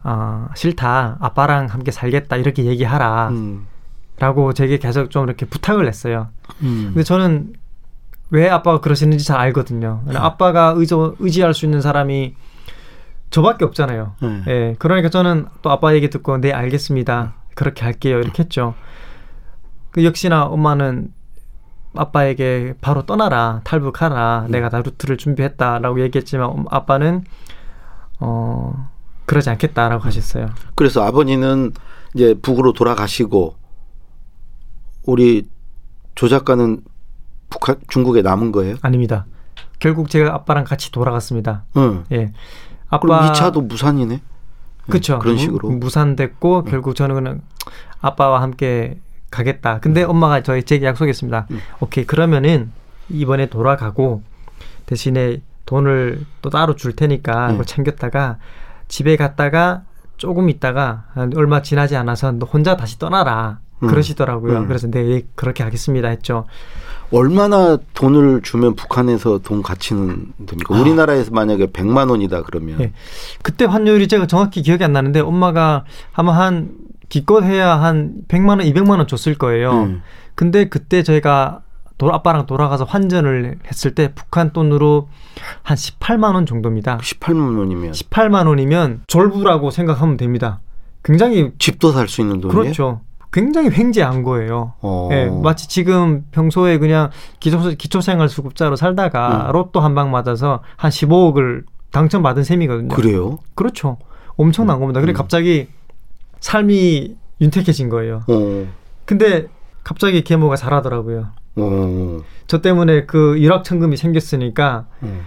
어, 0.08 0.48
싫다. 0.56 1.18
아빠랑 1.20 1.66
함께 1.66 1.90
살겠다. 1.90 2.36
이렇게 2.36 2.66
얘기하라. 2.66 3.30
음. 3.30 3.66
라고 4.20 4.54
제게 4.54 4.78
계속 4.78 5.10
좀 5.10 5.26
이렇게 5.26 5.48
부탁을 5.48 5.88
했어요. 5.88 6.28
음. 6.62 6.92
근데 6.94 7.04
저는 7.04 7.54
왜 8.30 8.48
아빠가 8.50 8.80
그러시는지 8.80 9.26
잘 9.26 9.40
알거든요. 9.40 10.04
네. 10.06 10.16
아빠가 10.16 10.74
의지, 10.76 10.94
의지할 11.20 11.54
수 11.56 11.66
있는 11.66 11.82
사람이 11.82 12.36
저밖에 13.32 13.66
없잖아요. 13.66 14.14
네. 14.22 14.44
예. 14.48 14.76
그러니까 14.78 15.10
저는 15.10 15.48
또 15.64 15.72
아빠 15.72 15.94
얘기 15.96 16.10
듣고 16.10 16.38
네 16.38 16.54
알겠습니다. 16.54 17.34
그렇게 17.56 17.84
할게요. 17.84 18.20
이렇게 18.20 18.44
했죠. 18.44 18.76
그 19.92 20.06
역시나 20.06 20.44
엄마는 20.44 21.12
아빠에게 21.96 22.76
바로 22.80 23.06
떠나라 23.06 23.62
탈북하라 23.64 24.46
음. 24.48 24.52
내가 24.52 24.70
다 24.70 24.82
루트를 24.82 25.18
준비했다라고 25.18 26.02
얘기했지만 26.02 26.66
아빠는 26.70 27.24
어 28.20 28.85
그러지 29.26 29.50
않겠다라고 29.50 30.04
하셨어요. 30.04 30.50
그래서 30.76 31.04
아버님은 31.04 31.74
이제 32.14 32.36
북으로 32.42 32.74
돌아가시고 32.74 33.56
우리 35.04 35.48
조 36.16 36.28
작가는 36.28 36.82
북한 37.50 37.78
중국에 37.88 38.22
남은 38.22 38.52
거예요? 38.52 38.76
아닙니다. 38.82 39.26
결국 39.80 40.10
제가 40.10 40.34
아빠랑 40.34 40.64
같이 40.64 40.92
돌아갔습니다. 40.92 41.66
응. 41.78 42.06
예. 42.12 42.32
아빠 42.88 43.32
2차도 43.32 43.68
무산이네. 43.68 44.22
그렇죠. 44.88 45.20
그런 45.20 45.38
식으로 45.38 45.70
무산됐고 45.70 46.64
응. 46.66 46.72
결국 46.72 46.96
저는 46.96 47.16
그냥 47.16 47.42
아빠와 48.00 48.42
함께 48.42 49.00
가겠다. 49.32 49.80
근데 49.80 50.04
응. 50.04 50.12
엄마가 50.12 50.44
저희 50.44 50.64
제게 50.64 50.86
약속했습니다. 50.86 51.48
오케이 51.82 52.06
그러면은 52.06 52.72
이번에 53.10 53.48
돌아가고 53.48 54.24
대신에 54.86 55.42
돈을 55.66 56.26
또 56.42 56.50
따로 56.50 56.76
줄 56.76 56.96
테니까 56.96 57.50
그걸 57.50 57.66
챙겼다가 57.66 58.38
집에 58.88 59.16
갔다가 59.16 59.84
조금 60.18 60.50
있다가 60.50 61.06
얼마 61.36 61.62
지나지 61.62 61.96
않아서 61.96 62.32
너 62.32 62.46
혼자 62.46 62.78
다시 62.78 63.00
떠나라. 63.00 63.60
음. 63.84 63.88
그러시더라고요. 63.88 64.60
음. 64.60 64.68
그래서 64.68 64.90
네 64.90 65.24
그렇게 65.36 65.64
하겠습니다 65.64 66.08
했죠. 66.08 66.46
얼마나 67.12 67.78
돈을 67.94 68.42
주면 68.42 68.76
북한에서 68.76 69.40
돈 69.40 69.62
가치는 69.62 70.34
됩니까? 70.48 70.76
아. 70.76 70.80
우리나라에서 70.80 71.32
만약에 71.32 71.68
100만 71.68 72.10
원이다 72.10 72.44
그러면 72.44 72.78
네. 72.78 72.94
그때 73.44 73.66
환율이 73.66 74.08
제가 74.08 74.28
정확히 74.28 74.62
기억이 74.62 74.84
안 74.84 74.94
나는데 74.94 75.20
엄마가 75.20 75.86
아마 76.14 76.36
한 76.36 76.72
기껏 77.10 77.44
해야 77.44 77.80
한 77.80 78.16
100만 78.28 78.50
원, 78.50 78.60
200만 78.62 78.98
원 78.98 79.08
줬을 79.08 79.38
거예요. 79.38 79.84
음. 79.84 80.02
근데 80.34 80.68
그때 80.68 81.04
저희가 81.04 81.62
도, 81.98 82.12
아빠랑 82.14 82.46
돌아가서 82.46 82.84
환전을 82.84 83.60
했을 83.68 83.96
때 83.96 84.12
북한 84.14 84.52
돈으로 84.52 85.08
한 85.64 85.78
18만 85.78 86.36
원 86.36 86.46
정도입니다. 86.46 86.98
18만 86.98 87.58
원이면 87.58 87.92
18만 87.94 88.48
원이면 88.48 89.04
졸부라고 89.08 89.72
생각하면 89.72 90.18
됩니다. 90.18 90.60
굉장히 91.04 91.52
집도 91.60 91.92
살 91.92 92.08
수 92.08 92.22
있는 92.22 92.42
돈이에요. 92.42 92.62
그렇죠. 92.62 93.02
굉장히 93.32 93.70
횡재한 93.70 94.24
거예요. 94.24 94.74
어. 94.82 95.10
예, 95.12 95.26
마치 95.26 95.68
지금 95.68 96.26
평소에 96.32 96.78
그냥 96.78 97.10
기초, 97.40 97.60
기초생활수급자로 97.70 98.76
살다가 98.78 99.48
음. 99.48 99.52
로또 99.52 99.82
한 99.82 99.94
방 99.94 100.10
맞아서 100.12 100.62
한 100.78 100.90
15억을 100.92 101.64
당첨받은 101.92 102.44
셈이거든요. 102.44 102.96
그래요? 102.96 103.40
그렇죠. 103.56 103.98
엄청난 104.38 104.78
음. 104.78 104.80
겁니다. 104.82 105.02
그래 105.02 105.12
음. 105.12 105.16
갑자기 105.16 105.68
삶이 106.40 107.16
윤택해진 107.42 107.90
거예요. 107.90 108.24
어. 108.28 108.66
근데 109.06 109.48
갑자기 109.86 110.24
계모가 110.24 110.56
잘하더라고요. 110.56 111.28
어. 111.58 112.20
저 112.48 112.60
때문에 112.60 113.06
그 113.06 113.38
일확천금이 113.38 113.96
생겼으니까 113.96 114.88
어. 115.02 115.22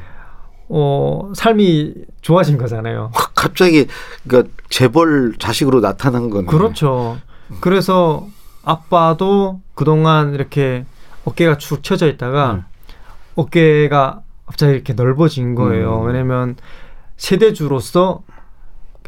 어, 0.69 1.33
삶이 1.35 1.95
좋아진 2.21 2.59
거잖아요. 2.59 3.12
갑자기 3.35 3.87
그러니까 4.27 4.53
재벌 4.69 5.37
자식으로 5.38 5.81
나타난 5.81 6.29
거네. 6.29 6.47
그렇죠. 6.49 7.19
그래서 7.61 8.27
아빠도 8.65 9.61
그동안 9.75 10.35
이렇게 10.35 10.85
어깨가 11.25 11.57
축 11.57 11.85
처져 11.85 12.09
있다가 12.09 12.53
음. 12.55 12.65
어깨가 13.37 14.23
갑자기 14.45 14.73
이렇게 14.73 14.93
넓어진 14.93 15.55
거예요. 15.55 16.03
음. 16.03 16.07
왜냐면 16.09 16.57
세대주로서 17.17 18.23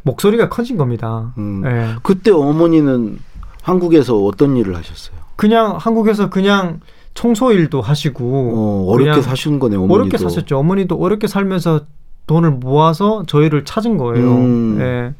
목소리가 0.04 0.48
커진 0.48 0.76
겁니다. 0.76 1.32
음. 1.38 1.62
네. 1.62 1.96
그때 2.04 2.30
어머니는 2.30 3.18
한국에서 3.62 4.16
어떤 4.16 4.56
일을 4.56 4.76
하셨어요? 4.76 5.19
그냥 5.40 5.76
한국에서 5.78 6.28
그냥 6.28 6.80
청소 7.14 7.50
일도 7.50 7.80
하시고 7.80 8.86
어, 8.92 8.96
렵게 8.98 9.22
사신 9.22 9.58
거네 9.58 9.76
어머니도. 9.76 9.94
어렵게 9.94 10.18
사셨죠. 10.18 10.58
어머니도 10.58 10.96
어렵게 10.96 11.26
살면서 11.28 11.86
돈을 12.26 12.50
모아서 12.50 13.24
저희를 13.26 13.64
찾은 13.64 13.96
거예요. 13.96 14.32
음. 14.34 14.76
네. 14.78 15.14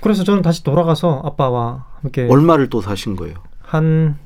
그래서 0.00 0.22
저는 0.22 0.42
다시 0.42 0.62
돌아가서 0.62 1.20
아빠와 1.24 1.84
함께 2.00 2.28
얼마를 2.30 2.68
또 2.70 2.80
사신 2.80 3.16
거예요? 3.16 3.34
한 3.62 4.16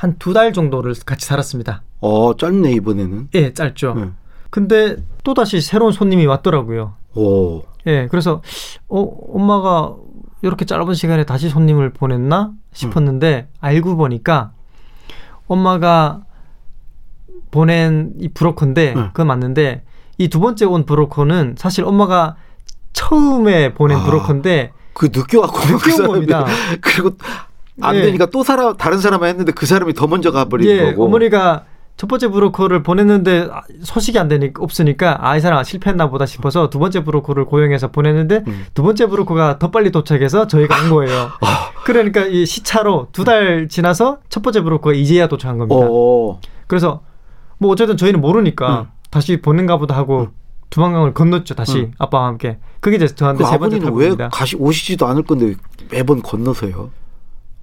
한 0.00 0.16
두 0.18 0.32
달 0.32 0.52
정도를 0.52 0.94
같이 1.06 1.26
살았습니다. 1.26 1.82
어, 2.00 2.34
짧네 2.36 2.72
이번에는. 2.72 3.28
예, 3.34 3.52
짧죠. 3.52 3.94
네. 3.94 4.08
근데 4.50 4.96
또 5.22 5.34
다시 5.34 5.60
새로운 5.60 5.92
손님이 5.92 6.26
왔더라고요. 6.26 6.94
오. 7.14 7.62
예, 7.86 8.08
그래서 8.10 8.40
어 8.88 9.02
엄마가 9.34 9.94
이렇게 10.42 10.64
짧은 10.64 10.94
시간에 10.94 11.24
다시 11.24 11.48
손님을 11.48 11.90
보냈나 11.90 12.52
싶었는데 12.72 13.48
음. 13.50 13.56
알고 13.60 13.96
보니까 13.96 14.52
엄마가 15.46 16.22
보낸 17.50 18.12
이 18.18 18.28
브로커인데 18.28 18.94
네. 18.94 19.02
그건 19.08 19.26
맞는데 19.26 19.82
이 20.20 20.28
두 20.28 20.38
번째 20.38 20.66
온 20.66 20.84
브로커는 20.84 21.54
사실 21.56 21.84
엄마가 21.84 22.36
처음에 22.92 23.72
보낸 23.72 23.96
아, 23.98 24.04
브로커인데 24.04 24.72
그 24.92 25.06
늦게 25.06 25.38
왔고 25.38 25.58
늦게 25.66 26.02
온 26.02 26.08
겁니다. 26.08 26.44
그리고 26.82 27.12
안 27.80 27.96
예. 27.96 28.02
되니까 28.02 28.26
또 28.26 28.42
사람 28.42 28.76
다른 28.76 28.98
사람을 28.98 29.26
했는데 29.28 29.52
그 29.52 29.64
사람이 29.64 29.94
더 29.94 30.06
먼저 30.06 30.30
가버린 30.30 30.68
예, 30.68 30.84
거고. 30.90 31.06
어머니가 31.06 31.64
첫 32.00 32.06
번째 32.06 32.28
브로커를 32.28 32.82
보냈는데 32.82 33.46
소식이 33.82 34.18
안 34.18 34.26
되니까 34.28 34.62
없으니까 34.62 35.18
아 35.20 35.36
이 35.36 35.40
사람 35.40 35.62
실패했나 35.62 36.08
보다 36.08 36.24
싶어서 36.24 36.70
두 36.70 36.78
번째 36.78 37.04
브로커를 37.04 37.44
고용해서 37.44 37.88
보냈는데 37.88 38.42
음. 38.46 38.64
두 38.72 38.82
번째 38.82 39.04
브로커가 39.06 39.58
더 39.58 39.70
빨리 39.70 39.90
도착해서 39.92 40.46
저희가 40.46 40.82
온 40.82 40.88
거예요. 40.88 41.28
아. 41.44 41.72
그러니까 41.84 42.24
이 42.24 42.46
시차로 42.46 43.08
두 43.12 43.24
달 43.24 43.68
지나서 43.68 44.20
첫 44.30 44.42
번째 44.42 44.62
브로커가 44.62 44.94
이제야 44.94 45.28
도착한 45.28 45.58
겁니다. 45.58 45.76
오. 45.76 46.30
어. 46.32 46.40
그래서 46.66 47.02
뭐 47.58 47.70
어쨌든 47.70 47.98
저희는 47.98 48.22
모르니까 48.22 48.80
음. 48.80 48.86
다시 49.10 49.42
보낸가 49.42 49.76
보다 49.76 49.94
하고 49.94 50.20
음. 50.20 50.28
두만강을 50.70 51.12
건넜죠 51.12 51.54
다시 51.54 51.80
음. 51.80 51.92
아빠와 51.98 52.28
함께 52.28 52.56
그게 52.80 52.96
이제 52.96 53.08
저한테 53.08 53.44
그 53.44 53.50
세 53.50 53.58
번째 53.58 53.78
탈북입니다. 53.78 54.24
왜 54.24 54.28
가시 54.32 54.56
오시지도 54.56 55.06
않을 55.06 55.24
건데 55.24 55.52
매번 55.90 56.22
건너서요? 56.22 56.88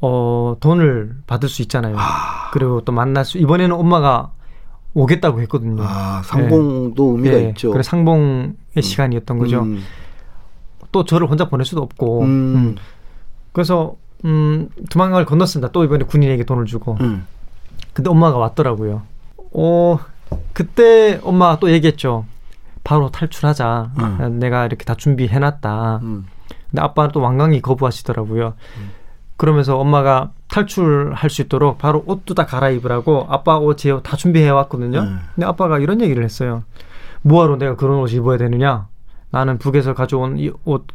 어 0.02 0.56
돈을 0.60 1.16
받을 1.26 1.50
수 1.50 1.62
있잖아요. 1.64 1.96
아. 1.98 2.52
그리고 2.52 2.82
또 2.82 2.92
만날 2.92 3.26
수 3.26 3.38
이번에는 3.38 3.76
엄마가 3.76 4.32
오겠다고 4.94 5.42
했거든요. 5.42 5.84
아 5.84 6.22
상봉도 6.24 7.04
네. 7.04 7.12
의미가 7.18 7.36
네. 7.38 7.50
있죠. 7.50 7.72
그래 7.72 7.84
상봉의 7.84 8.54
음. 8.78 8.82
시간이었던 8.82 9.38
거죠. 9.38 9.62
음. 9.62 9.84
또 10.92 11.04
저를 11.04 11.30
혼자 11.30 11.50
보낼 11.50 11.66
수도 11.66 11.82
없고. 11.82 12.22
음. 12.22 12.26
음. 12.26 12.76
그래서 13.54 13.96
음 14.26 14.70
두만강을 14.90 15.26
건넜습니다. 15.26 15.72
또 15.72 15.84
이번에 15.84 16.06
군인에게 16.06 16.44
돈을 16.44 16.66
주고. 16.66 16.98
음. 17.02 17.26
근데 17.94 18.10
엄마가 18.10 18.38
왔더라고요. 18.38 19.02
어 19.54 20.00
그때 20.54 21.20
엄마가 21.24 21.60
또 21.60 21.72
얘기했죠. 21.72 22.26
바로 22.84 23.10
탈출하자. 23.10 23.92
음. 24.00 24.40
내가 24.40 24.66
이렇게 24.66 24.86
다 24.86 24.96
준비해놨다. 24.96 26.00
근데 26.02 26.82
아빠는 26.82 27.12
또 27.12 27.20
완강히 27.22 27.62
거부하시더라고요. 27.62 28.54
그러면서 29.38 29.78
엄마가 29.78 30.32
탈출할 30.48 31.30
수 31.30 31.42
있도록 31.44 31.78
바로 31.78 32.04
옷도 32.08 32.34
다 32.34 32.46
갈아입으라고 32.46 33.28
아빠 33.30 33.58
옷, 33.58 33.78
제 33.78 33.92
옷 33.92 34.02
다 34.04 34.18
준비해 34.18 34.50
왔거든요. 34.50 35.04
네. 35.04 35.10
근데 35.36 35.46
아빠가 35.46 35.78
이런 35.80 36.02
얘기를 36.02 36.24
했어요. 36.24 36.64
뭐하러 37.22 37.58
내가 37.58 37.76
그런 37.76 38.00
옷 38.00 38.12
입어야 38.14 38.38
되느냐? 38.38 38.88
나는 39.30 39.58
북에서 39.58 39.94
가져온 39.94 40.38
이 40.40 40.50
옷 40.66 40.86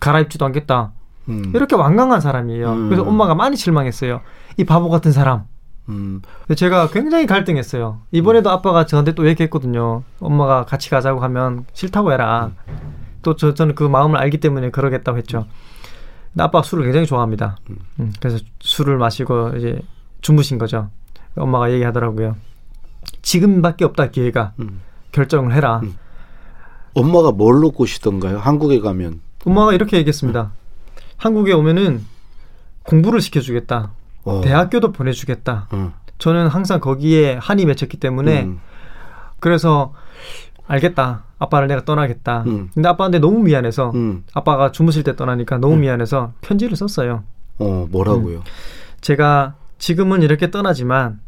갈아입지도 0.00 0.44
않겠다. 0.46 0.92
음. 1.28 1.52
이렇게 1.54 1.74
완강한 1.76 2.20
사람이에요. 2.20 2.72
음. 2.72 2.88
그래서 2.88 3.02
엄마가 3.02 3.34
많이 3.34 3.56
실망했어요. 3.56 4.20
이 4.56 4.64
바보 4.64 4.88
같은 4.88 5.12
사람. 5.12 5.44
음. 5.88 6.22
제가 6.54 6.88
굉장히 6.88 7.26
갈등했어요. 7.26 7.98
이번에도 8.12 8.50
아빠가 8.50 8.86
저한테 8.86 9.12
또 9.12 9.26
얘기했거든요. 9.28 10.02
엄마가 10.20 10.64
같이 10.66 10.88
가자고 10.90 11.20
하면 11.20 11.64
싫다고 11.72 12.12
해라. 12.12 12.50
음. 12.68 12.74
또 13.22 13.34
저, 13.36 13.54
저는 13.54 13.74
그 13.74 13.82
마음을 13.84 14.18
알기 14.18 14.38
때문에 14.38 14.70
그러겠다고 14.70 15.18
했죠. 15.18 15.46
아빠가 16.44 16.62
술을 16.62 16.84
굉장히 16.84 17.06
좋아합니다. 17.06 17.58
음. 17.70 17.76
음, 18.00 18.12
그래서 18.20 18.38
술을 18.60 18.98
마시고 18.98 19.52
이제 19.56 19.80
주무신 20.20 20.58
거죠. 20.58 20.90
엄마가 21.36 21.72
얘기하더라고요. 21.72 22.36
지금밖에 23.22 23.84
없다 23.84 24.10
기회가 24.10 24.52
음. 24.60 24.80
결정을 25.12 25.54
해라. 25.54 25.80
음. 25.82 25.96
엄마가 26.94 27.32
뭘로 27.32 27.70
꼬시던가요? 27.70 28.38
한국에 28.38 28.80
가면 28.80 29.20
엄마가 29.44 29.72
이렇게 29.72 29.96
얘기했습니다. 29.98 30.52
한국에 31.16 31.52
오면은 31.52 32.04
공부를 32.82 33.20
시켜주겠다. 33.20 33.92
어. 34.24 34.40
대학교도 34.42 34.92
보내주겠다. 34.92 35.68
음. 35.72 35.92
저는 36.18 36.48
항상 36.48 36.80
거기에 36.80 37.38
한이 37.40 37.66
맺혔기 37.66 37.98
때문에 37.98 38.44
음. 38.44 38.60
그래서 39.40 39.94
알겠다. 40.68 41.24
아빠를 41.38 41.66
내가 41.66 41.84
떠나겠다. 41.84 42.44
음. 42.46 42.70
근데 42.74 42.88
아빠한테 42.88 43.18
너무 43.18 43.40
미안해서 43.40 43.90
음. 43.94 44.24
아빠가 44.34 44.70
주무실 44.70 45.02
때 45.02 45.16
떠나니까 45.16 45.58
너무 45.58 45.74
음. 45.74 45.80
미안해서 45.80 46.34
편지를 46.42 46.76
썼어요. 46.76 47.24
어, 47.58 47.86
뭐라고요? 47.90 48.38
음. 48.38 48.42
제가 49.00 49.56
지금은 49.78 50.22
이렇게 50.22 50.50
떠나지만 50.50 51.20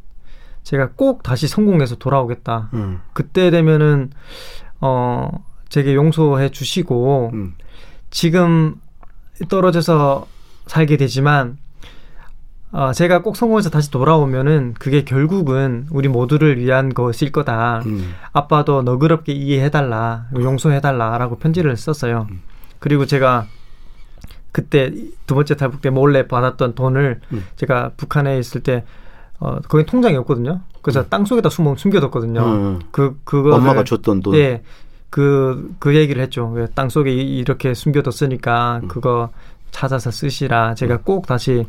제가 0.62 0.90
꼭 0.94 1.22
다시 1.22 1.48
성공해서 1.48 1.96
돌아오겠다. 1.96 2.68
음. 2.74 3.00
그때 3.14 3.50
되면은 3.50 4.11
어 4.81 5.31
제게 5.68 5.94
용서해 5.94 6.50
주시고 6.50 7.31
음. 7.33 7.55
지금 8.11 8.76
떨어져서 9.48 10.26
살게 10.66 10.96
되지만 10.96 11.57
어, 12.72 12.92
제가 12.92 13.22
꼭 13.22 13.37
성공해서 13.37 13.68
다시 13.68 13.90
돌아오면은 13.90 14.74
그게 14.78 15.04
결국은 15.04 15.87
우리 15.90 16.09
모두를 16.09 16.59
위한 16.59 16.94
것일 16.94 17.33
거다. 17.33 17.83
음. 17.87 18.14
아빠도 18.33 18.83
너그럽게 18.83 19.33
이해해달라, 19.33 20.26
용서해달라라고 20.35 21.38
편지를 21.38 21.76
썼어요. 21.76 22.28
음. 22.30 22.42
그리고 22.78 23.06
제가 23.06 23.46
그때 24.52 24.92
두 25.26 25.35
번째 25.35 25.56
탈북 25.56 25.80
때 25.80 25.90
몰래 25.90 26.26
받았던 26.26 26.74
돈을 26.74 27.20
음. 27.33 27.44
제가 27.56 27.92
북한에 27.96 28.38
있을 28.38 28.62
때 28.62 28.85
어, 29.40 29.59
거기 29.68 29.85
통장이 29.85 30.16
없거든요. 30.18 30.61
그래서 30.83 31.00
음. 31.00 31.06
땅 31.09 31.24
속에다 31.24 31.48
숨어 31.48 31.76
숨겨뒀거든요. 31.76 32.40
음. 32.40 32.80
그 32.90 33.18
그거 33.24 33.56
엄마가 33.56 33.85
줬던 33.85 34.20
돈. 34.20 34.35
예. 34.37 34.62
그, 35.09 35.74
그 35.80 35.96
얘기를 35.96 36.22
했죠. 36.22 36.54
땅 36.76 36.88
속에 36.88 37.12
이렇게 37.12 37.74
숨겨뒀으니까 37.74 38.80
음. 38.85 38.88
그거 38.88 39.30
찾아서 39.72 40.12
쓰시라. 40.12 40.74
제가 40.76 40.98
꼭 40.98 41.26
다시 41.26 41.66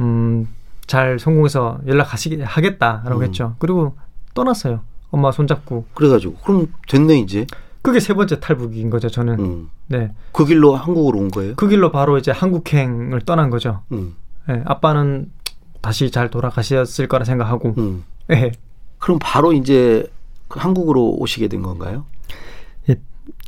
음, 0.00 0.48
잘 0.86 1.18
성공해서 1.18 1.80
연락하시게 1.86 2.42
하겠다라고 2.42 3.20
음. 3.20 3.22
했죠. 3.24 3.56
그리고 3.58 3.96
떠났어요. 4.34 4.80
엄마 5.10 5.30
손잡고. 5.30 5.86
그래가지고 5.94 6.34
그럼 6.44 6.68
됐네 6.88 7.18
이제. 7.18 7.46
그게 7.82 7.98
세 8.00 8.14
번째 8.14 8.40
탈북인 8.40 8.90
거죠. 8.90 9.08
저는. 9.08 9.38
음. 9.40 9.70
네. 9.88 10.12
그 10.32 10.44
길로 10.44 10.74
한국으로 10.74 11.18
온 11.18 11.30
거예요? 11.30 11.54
그 11.56 11.68
길로 11.68 11.90
바로 11.90 12.16
이제 12.16 12.30
한국행을 12.30 13.20
떠난 13.22 13.50
거죠. 13.50 13.82
음. 13.92 14.14
네, 14.48 14.62
아빠는 14.64 15.30
다시 15.80 16.10
잘 16.10 16.30
돌아가셨을 16.30 17.08
거라 17.08 17.24
생각하고. 17.24 17.74
음. 17.78 18.04
네. 18.28 18.52
그럼 18.98 19.18
바로 19.20 19.52
이제 19.52 20.06
그 20.48 20.60
한국으로 20.60 21.16
오시게 21.18 21.48
된 21.48 21.62
건가요? 21.62 22.04
예, 22.88 22.96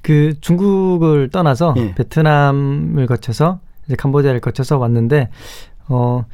그 0.03 0.35
중국을 0.41 1.31
떠나서 1.31 1.75
예. 1.77 1.95
베트남을 1.95 3.07
거쳐서 3.07 3.61
이제 3.87 3.95
캄보디아를 3.95 4.41
거쳐서 4.41 4.79
왔는데 4.79 5.31
어, 5.89 6.25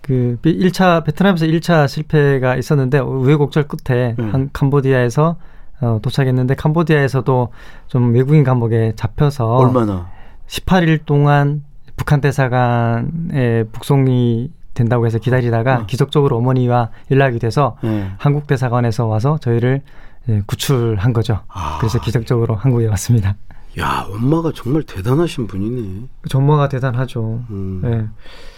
그 0.00 0.38
1차 0.42 1.04
베트남에서 1.04 1.46
1차 1.46 1.86
실패가 1.86 2.56
있었는데 2.56 2.98
우여곡절 2.98 3.68
끝에 3.68 4.16
음. 4.18 4.32
한 4.32 4.50
캄보디아에서 4.52 5.36
어, 5.82 5.98
도착했는데 6.02 6.54
캄보디아에서도 6.54 7.48
좀 7.86 8.14
외국인 8.14 8.44
감옥에 8.44 8.92
잡혀서 8.96 9.56
얼마나 9.56 10.10
18일 10.46 11.04
동안 11.06 11.62
북한 11.96 12.20
대사관에 12.20 13.64
북송이 13.72 14.50
된다고 14.74 15.06
해서 15.06 15.18
기다리다가 15.18 15.80
어. 15.80 15.86
기적적으로 15.86 16.36
어머니와 16.38 16.90
연락이 17.10 17.38
돼서 17.38 17.76
네. 17.82 18.10
한국 18.18 18.46
대사관에서 18.46 19.06
와서 19.06 19.38
저희를 19.38 19.82
예, 20.28 20.42
구출한 20.46 21.12
거죠. 21.12 21.40
아. 21.48 21.78
그래서 21.78 22.00
기적적으로 22.00 22.54
한국에 22.54 22.86
왔습니다. 22.88 23.36
야, 23.78 24.06
엄마가 24.10 24.52
정말 24.54 24.82
대단하신 24.82 25.46
분이네. 25.46 26.08
엄마가 26.34 26.68
대단하죠. 26.68 27.44
음. 27.50 27.80
네. 27.82 28.06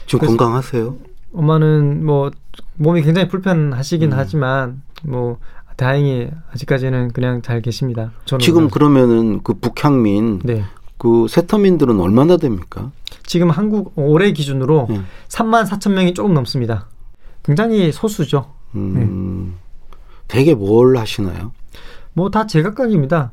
지금 0.06 0.26
건강하세요? 0.28 0.96
엄마는 1.34 2.04
뭐 2.04 2.30
몸이 2.76 3.02
굉장히 3.02 3.28
불편하시긴 3.28 4.12
음. 4.12 4.18
하지만 4.18 4.82
뭐 5.04 5.38
다행히 5.76 6.30
아직까지는 6.52 7.12
그냥 7.12 7.42
잘 7.42 7.60
계십니다. 7.62 8.12
지금 8.40 8.68
그러면은 8.68 9.42
그 9.42 9.54
북향민 9.54 10.40
네. 10.44 10.64
그 10.98 11.26
세터민들은 11.28 11.98
얼마나 12.00 12.36
됩니까? 12.36 12.90
지금 13.24 13.50
한국 13.50 13.92
올해 13.96 14.32
기준으로 14.32 14.86
네. 14.90 15.00
3만 15.28 15.66
4천 15.66 15.92
명이 15.92 16.14
조금 16.14 16.34
넘습니다. 16.34 16.88
굉장히 17.42 17.90
소수죠. 17.92 18.52
음, 18.74 18.94
네. 18.94 19.96
되게 20.28 20.54
뭘 20.54 20.96
하시나요? 20.96 21.52
뭐 22.14 22.30
다 22.30 22.46
제각각입니다. 22.46 23.32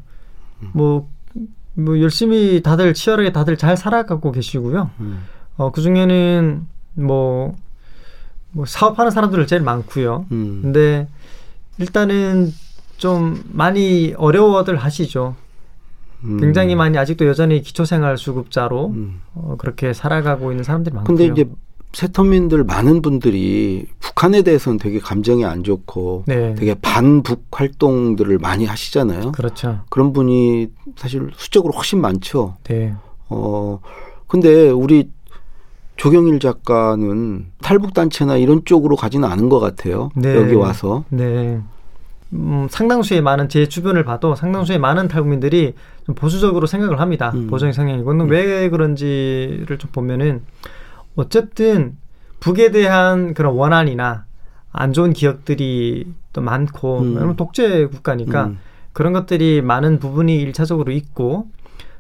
음. 0.62 0.70
뭐, 0.74 1.10
뭐 1.80 2.00
열심히 2.02 2.62
다들 2.62 2.94
치열하게 2.94 3.32
다들 3.32 3.58
잘 3.58 3.78
살아가고 3.78 4.32
계시고요. 4.32 4.90
음. 5.00 5.24
어, 5.58 5.72
그 5.72 5.82
중에는 5.82 6.66
뭐, 6.96 7.56
뭐 8.52 8.66
사업하는 8.66 9.12
사람들 9.12 9.46
제일 9.48 9.62
많고요. 9.62 10.26
음. 10.32 10.60
근데 10.62 11.08
일단은 11.78 12.54
좀 12.98 13.42
많이 13.52 14.14
어려워들 14.18 14.76
하시죠. 14.76 15.36
음. 16.24 16.40
굉장히 16.40 16.76
많이 16.76 16.98
아직도 16.98 17.26
여전히 17.28 17.62
기초생활 17.62 18.18
수급자로 18.18 18.88
음. 18.88 19.22
어, 19.34 19.56
그렇게 19.58 19.94
살아가고 19.94 20.52
있는 20.52 20.64
사람들이 20.64 20.94
많고요. 20.96 21.18
근데 21.18 21.32
이제 21.32 21.50
세터민들 21.92 22.64
많은 22.64 23.02
분들이 23.02 23.88
북한에 24.00 24.44
대해서는 24.44 24.78
되게 24.78 25.00
감정이 25.00 25.44
안 25.46 25.64
좋고 25.64 26.24
네. 26.28 26.54
되게 26.56 26.76
반북 26.76 27.46
활동들을 27.52 28.38
많이 28.38 28.66
하시잖아요. 28.66 29.32
그렇죠. 29.32 29.80
그런 29.90 30.14
분이 30.14 30.68
사실 30.96 31.30
수적으로 31.36 31.74
훨씬 31.74 32.00
많죠. 32.00 32.58
네. 32.66 32.94
어 33.30 33.80
근데 34.28 34.70
우리 34.70 35.10
조경일 35.96 36.40
작가는 36.40 37.48
탈북 37.62 37.94
단체나 37.94 38.38
이런 38.38 38.64
쪽으로 38.64 38.96
가지는 38.96 39.28
않은 39.30 39.50
것 39.50 39.60
같아요. 39.60 40.12
네. 40.16 40.36
여기 40.36 40.54
와서. 40.54 41.04
네. 41.10 41.60
음, 42.32 42.68
상당수의 42.70 43.22
많은 43.22 43.50
제 43.50 43.68
주변을 43.68 44.04
봐도 44.04 44.36
상당수의 44.36 44.80
많은 44.80 45.08
탈북민들이 45.08 45.74
좀 46.06 46.16
보수적으로 46.16 46.68
생각을 46.68 47.00
합니다. 47.00 47.32
음. 47.34 47.48
보수적인 47.48 47.74
성향이고 47.74 48.12
음. 48.12 48.30
왜 48.30 48.70
그런지를 48.70 49.78
좀 49.80 49.90
보면은 49.92 50.44
어쨌든 51.16 51.98
북에 52.40 52.72
대한 52.72 53.34
그런 53.34 53.54
원한이나 53.56 54.26
안 54.72 54.94
좋은 54.94 55.14
기억들이 55.14 56.14
또 56.34 56.42
많고 56.42 57.00
음. 57.00 57.36
독재 57.36 57.88
국가니까 57.88 58.46
음. 58.48 58.60
그런 58.94 59.14
것들이 59.14 59.62
많은 59.62 60.00
부분이 60.00 60.36
일차적으로 60.36 60.92
있고 60.92 61.48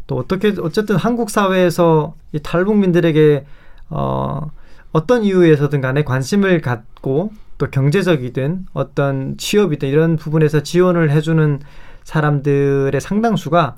또 0.07 0.17
어떻게 0.17 0.55
어쨌든 0.61 0.95
한국 0.95 1.29
사회에서 1.29 2.15
이 2.31 2.39
탈북민들에게 2.39 3.45
어 3.89 4.51
어떤 4.91 5.23
이유에서든 5.23 5.81
간에 5.81 6.03
관심을 6.03 6.61
갖고 6.61 7.31
또 7.57 7.67
경제적이든 7.69 8.67
어떤 8.73 9.37
취업이든 9.37 9.89
이런 9.89 10.15
부분에서 10.15 10.63
지원을 10.63 11.11
해주는 11.11 11.59
사람들의 12.03 12.99
상당수가 12.99 13.75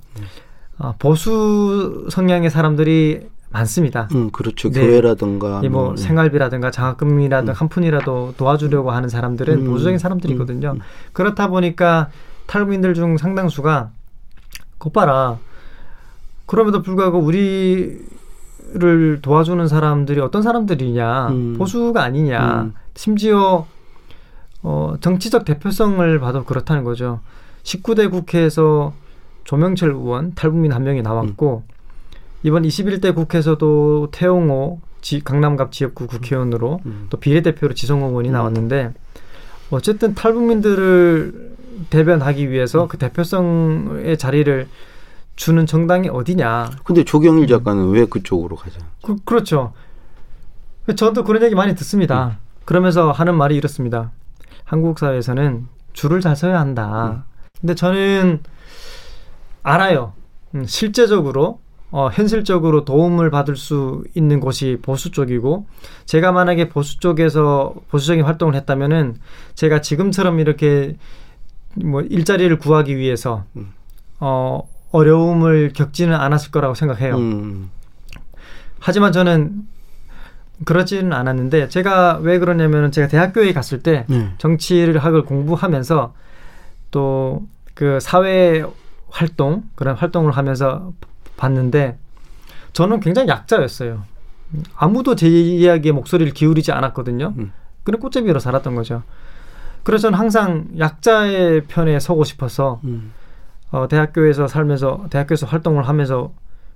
어, 0.79 0.95
보수 0.99 2.07
성향의 2.09 2.49
사람들이 2.49 3.27
많습니다. 3.51 4.07
음, 4.13 4.31
그렇죠. 4.31 4.69
네. 4.69 4.79
교회라든가 4.81 5.61
뭐, 5.61 5.69
뭐 5.69 5.95
생활비라든가 5.95 6.71
장학금이라든가 6.71 7.53
음. 7.53 7.55
한 7.55 7.67
푼이라도 7.69 8.35
도와주려고 8.37 8.91
하는 8.91 9.09
사람들은 9.09 9.65
음. 9.65 9.65
보수적인 9.65 9.99
사람들이거든요. 9.99 10.73
음. 10.77 10.79
그렇다 11.13 11.47
보니까 11.47 12.09
탈북민들 12.47 12.93
중 12.93 13.17
상당수가 13.17 13.91
곧봐라 14.77 15.37
그럼에도 16.45 16.81
불구하고 16.81 17.19
우리를 17.19 17.99
도와주는 19.21 19.67
사람들이 19.67 20.19
어떤 20.19 20.41
사람들이냐 20.41 21.27
음. 21.29 21.55
보수가 21.57 22.01
아니냐 22.01 22.61
음. 22.63 22.73
심지어 22.95 23.67
어, 24.63 24.95
정치적 24.99 25.45
대표성을 25.45 26.19
봐도 26.19 26.43
그렇다는 26.43 26.83
거죠. 26.83 27.19
19대 27.63 28.09
국회에서 28.11 28.93
조명철 29.43 29.91
의원 29.91 30.33
탈북민 30.35 30.71
한 30.71 30.83
명이 30.83 31.01
나왔고 31.01 31.63
음. 31.67 31.71
이번 32.43 32.63
21대 32.63 33.13
국회에서도 33.13 34.09
태용호 34.11 34.81
지, 35.01 35.23
강남갑 35.23 35.71
지역구 35.71 36.07
국회의원으로 36.07 36.79
음. 36.85 37.07
또 37.09 37.17
비례대표로 37.17 37.73
지성호 37.73 38.07
의원이 38.07 38.29
음. 38.29 38.33
나왔는데 38.33 38.93
어쨌든 39.71 40.13
탈북민들을 40.13 41.51
대변하기 41.89 42.51
위해서 42.51 42.87
그 42.87 42.97
대표성의 42.97 44.17
자리를 44.17 44.67
주는 45.35 45.65
정당이 45.65 46.09
어디냐. 46.09 46.71
근데 46.83 47.03
조경일 47.03 47.47
작가는 47.47 47.89
왜 47.89 48.05
그쪽으로 48.05 48.55
가죠? 48.55 48.79
그, 49.01 49.15
그렇죠. 49.23 49.73
저도 50.95 51.23
그런 51.23 51.41
얘기 51.43 51.55
많이 51.55 51.73
듣습니다. 51.75 52.27
음. 52.27 52.31
그러면서 52.65 53.11
하는 53.11 53.35
말이 53.35 53.55
이렇습니다. 53.55 54.11
한국 54.65 54.99
사회에서는 54.99 55.67
줄을 55.93 56.21
잘 56.21 56.35
서야 56.35 56.59
한다. 56.59 57.23
음. 57.25 57.31
근데 57.59 57.75
저는 57.75 58.41
알아요. 59.63 60.13
음, 60.53 60.65
실제적으로 60.65 61.60
어, 61.91 62.09
현실적으로 62.11 62.85
도움을 62.85 63.29
받을 63.29 63.55
수 63.55 64.03
있는 64.13 64.39
곳이 64.39 64.77
보수 64.81 65.11
쪽이고 65.11 65.65
제가 66.05 66.31
만약에 66.31 66.69
보수 66.69 66.99
쪽에서 66.99 67.75
보수적인 67.89 68.23
활동을 68.23 68.55
했다면은 68.55 69.17
제가 69.55 69.81
지금처럼 69.81 70.39
이렇게 70.39 70.95
뭐 71.75 72.01
일자리를 72.01 72.57
구하기 72.57 72.97
위해서 72.97 73.43
음. 73.55 73.73
어 74.19 74.61
어려움을 74.91 75.71
겪지는 75.73 76.13
않았을 76.15 76.51
거라고 76.51 76.73
생각해요. 76.73 77.15
음. 77.17 77.69
하지만 78.79 79.11
저는 79.11 79.67
그러지는 80.65 81.13
않았는데 81.13 81.69
제가 81.69 82.19
왜 82.21 82.39
그러냐면은 82.39 82.91
제가 82.91 83.07
대학교에 83.07 83.53
갔을 83.53 83.81
때 83.83 84.05
네. 84.09 84.33
정치를 84.37 84.97
학을 84.99 85.23
공부하면서 85.23 86.13
또 86.91 87.47
그 87.73 87.99
사회 87.99 88.63
활동 89.09 89.63
그런 89.75 89.95
활동을 89.95 90.33
하면서 90.33 90.93
봤는데 91.41 91.97
저는 92.73 92.99
굉장히 92.99 93.27
약자였어요. 93.27 94.03
아무도 94.75 95.15
제 95.15 95.27
이야기에 95.27 95.91
목소리를 95.91 96.33
기울이지 96.33 96.71
않았거든요. 96.71 97.33
음. 97.37 97.51
그런 97.83 97.99
꽃제비로 97.99 98.39
살았던 98.39 98.75
거죠. 98.75 99.03
그래서 99.83 100.03
저는 100.03 100.19
항상 100.19 100.67
약자의 100.77 101.65
편에 101.67 101.99
서고 101.99 102.23
싶어서 102.23 102.79
음. 102.83 103.13
어, 103.71 103.87
대학교에서 103.87 104.47
살면서 104.47 105.07
대학교에서 105.09 105.47
활동을 105.47 105.87
하면서 105.87 106.31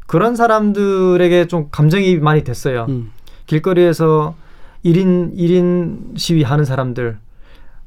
그런 0.08 0.36
사람들에게 0.36 1.48
좀 1.48 1.68
감정이 1.72 2.18
많이 2.18 2.44
됐어요. 2.44 2.86
음. 2.90 3.12
길거리에서 3.46 4.36
1인 4.84 5.36
1인 5.36 6.18
시위하는 6.18 6.66
사람들 6.66 7.18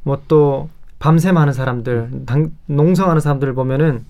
뭐 0.03 0.21
또 0.29 0.69
밤샘 0.99 1.37
하는 1.37 1.53
사람들 1.53 2.25
당, 2.27 2.53
농성하는 2.67 3.21
사람들을 3.21 3.55
보면은 3.55 4.05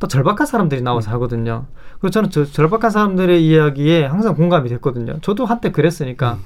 또 0.00 0.08
절박한 0.08 0.46
사람들이 0.46 0.82
나와서 0.82 1.10
음. 1.10 1.14
하거든요. 1.14 1.66
그래서 2.00 2.14
저는 2.14 2.30
저 2.30 2.44
절박한 2.44 2.90
사람들의 2.90 3.46
이야기에 3.46 4.06
항상 4.06 4.34
공감이 4.34 4.68
됐거든요. 4.70 5.20
저도 5.20 5.44
한때 5.44 5.70
그랬으니까 5.70 6.34
음. 6.34 6.44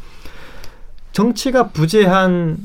정치가 1.12 1.68
부재한 1.68 2.58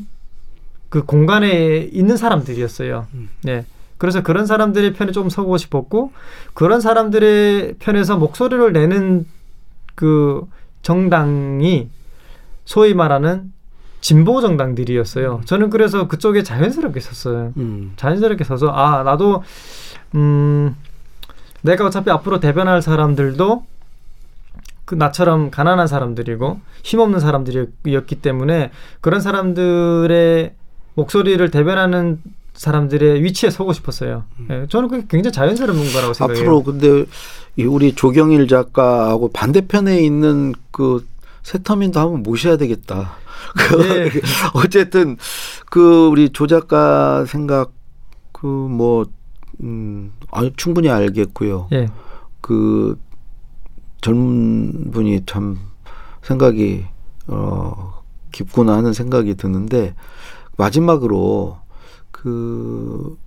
그 0.90 1.04
공간에 1.06 1.78
있는 1.78 2.18
사람들이었어요. 2.18 3.06
음. 3.14 3.30
네. 3.44 3.66
그래서 4.00 4.24
그런 4.24 4.46
사람들의 4.46 4.94
편에 4.94 5.12
좀 5.12 5.30
서고 5.30 5.58
싶었고 5.58 6.12
그런 6.54 6.82
사람들의 6.82 7.76
편에서 7.80 8.18
목소리를 8.18 8.74
내는 8.74 9.28
그 9.94 10.42
정당이 10.82 11.90
소위 12.66 12.94
말하는 12.96 13.52
진보 14.02 14.42
정당들이었어요. 14.42 15.42
음. 15.42 15.46
저는 15.46 15.70
그래서 15.70 16.08
그쪽에 16.08 16.42
자연스럽게 16.42 17.00
섰어요. 17.00 17.54
음. 17.58 17.94
자연스럽게 17.98 18.44
서서 18.44 18.70
아 18.70 19.04
나도 19.04 19.44
음 20.16 20.76
내가 21.62 21.86
어차피 21.86 22.10
앞으로 22.10 22.40
대변할 22.40 22.82
사람들도 22.82 23.66
그 24.86 24.96
나처럼 24.96 25.52
가난한 25.52 25.88
사람들이고 25.88 26.60
힘없는 26.84 27.20
사람들이었기 27.20 28.16
때문에 28.22 28.72
그런 29.02 29.22
사람들의 29.22 30.54
목소리를 30.96 31.52
대변하는 31.52 32.22
사람들의 32.54 33.24
위치에 33.24 33.52
서고 33.52 33.72
싶었어요. 33.72 34.24
음. 34.40 34.48
예, 34.50 34.68
저는 34.68 34.90
그게 34.90 35.06
굉장히 35.08 35.32
자연스러운 35.32 35.80
거라고 35.94 36.14
생각해요. 36.14 36.42
앞으로 36.42 36.64
근데 36.64 37.06
우리 37.58 37.94
조경일 37.94 38.48
작가하고 38.48 39.32
반대편에 39.32 40.02
있는 40.02 40.54
그 40.72 41.06
세터민도 41.44 42.00
한번 42.00 42.24
모셔야 42.24 42.58
되겠다. 42.58 43.12
네. 43.78 44.10
어쨌든 44.56 45.18
그 45.70 46.08
우리 46.08 46.32
조 46.32 46.48
작가 46.48 47.26
생각 47.26 47.72
그뭐 48.34 49.06
음, 49.62 50.12
아, 50.32 50.50
충분히 50.56 50.90
알겠고요. 50.90 51.68
예. 51.74 51.88
그 52.42 52.98
젊은 54.02 54.92
분이 54.92 55.24
참 55.26 55.60
생각이 56.22 56.86
어 57.28 58.02
깊구나 58.32 58.78
하는 58.78 58.94
생각이 58.94 59.36
드는데 59.36 59.94
마지막으로 60.58 61.58
그 62.12 63.18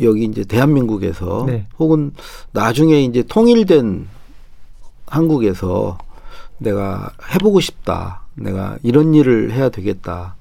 여기 0.00 0.24
이제 0.24 0.44
대한민국에서 0.44 1.44
네. 1.46 1.66
혹은 1.78 2.12
나중에 2.52 3.02
이제 3.02 3.22
통일된 3.22 4.08
한국에서 5.06 5.98
내가 6.58 7.12
해보고 7.34 7.60
싶다. 7.60 8.22
내가 8.34 8.78
이런 8.82 9.14
일을 9.14 9.52
해야 9.52 9.68
되겠다. 9.68 10.36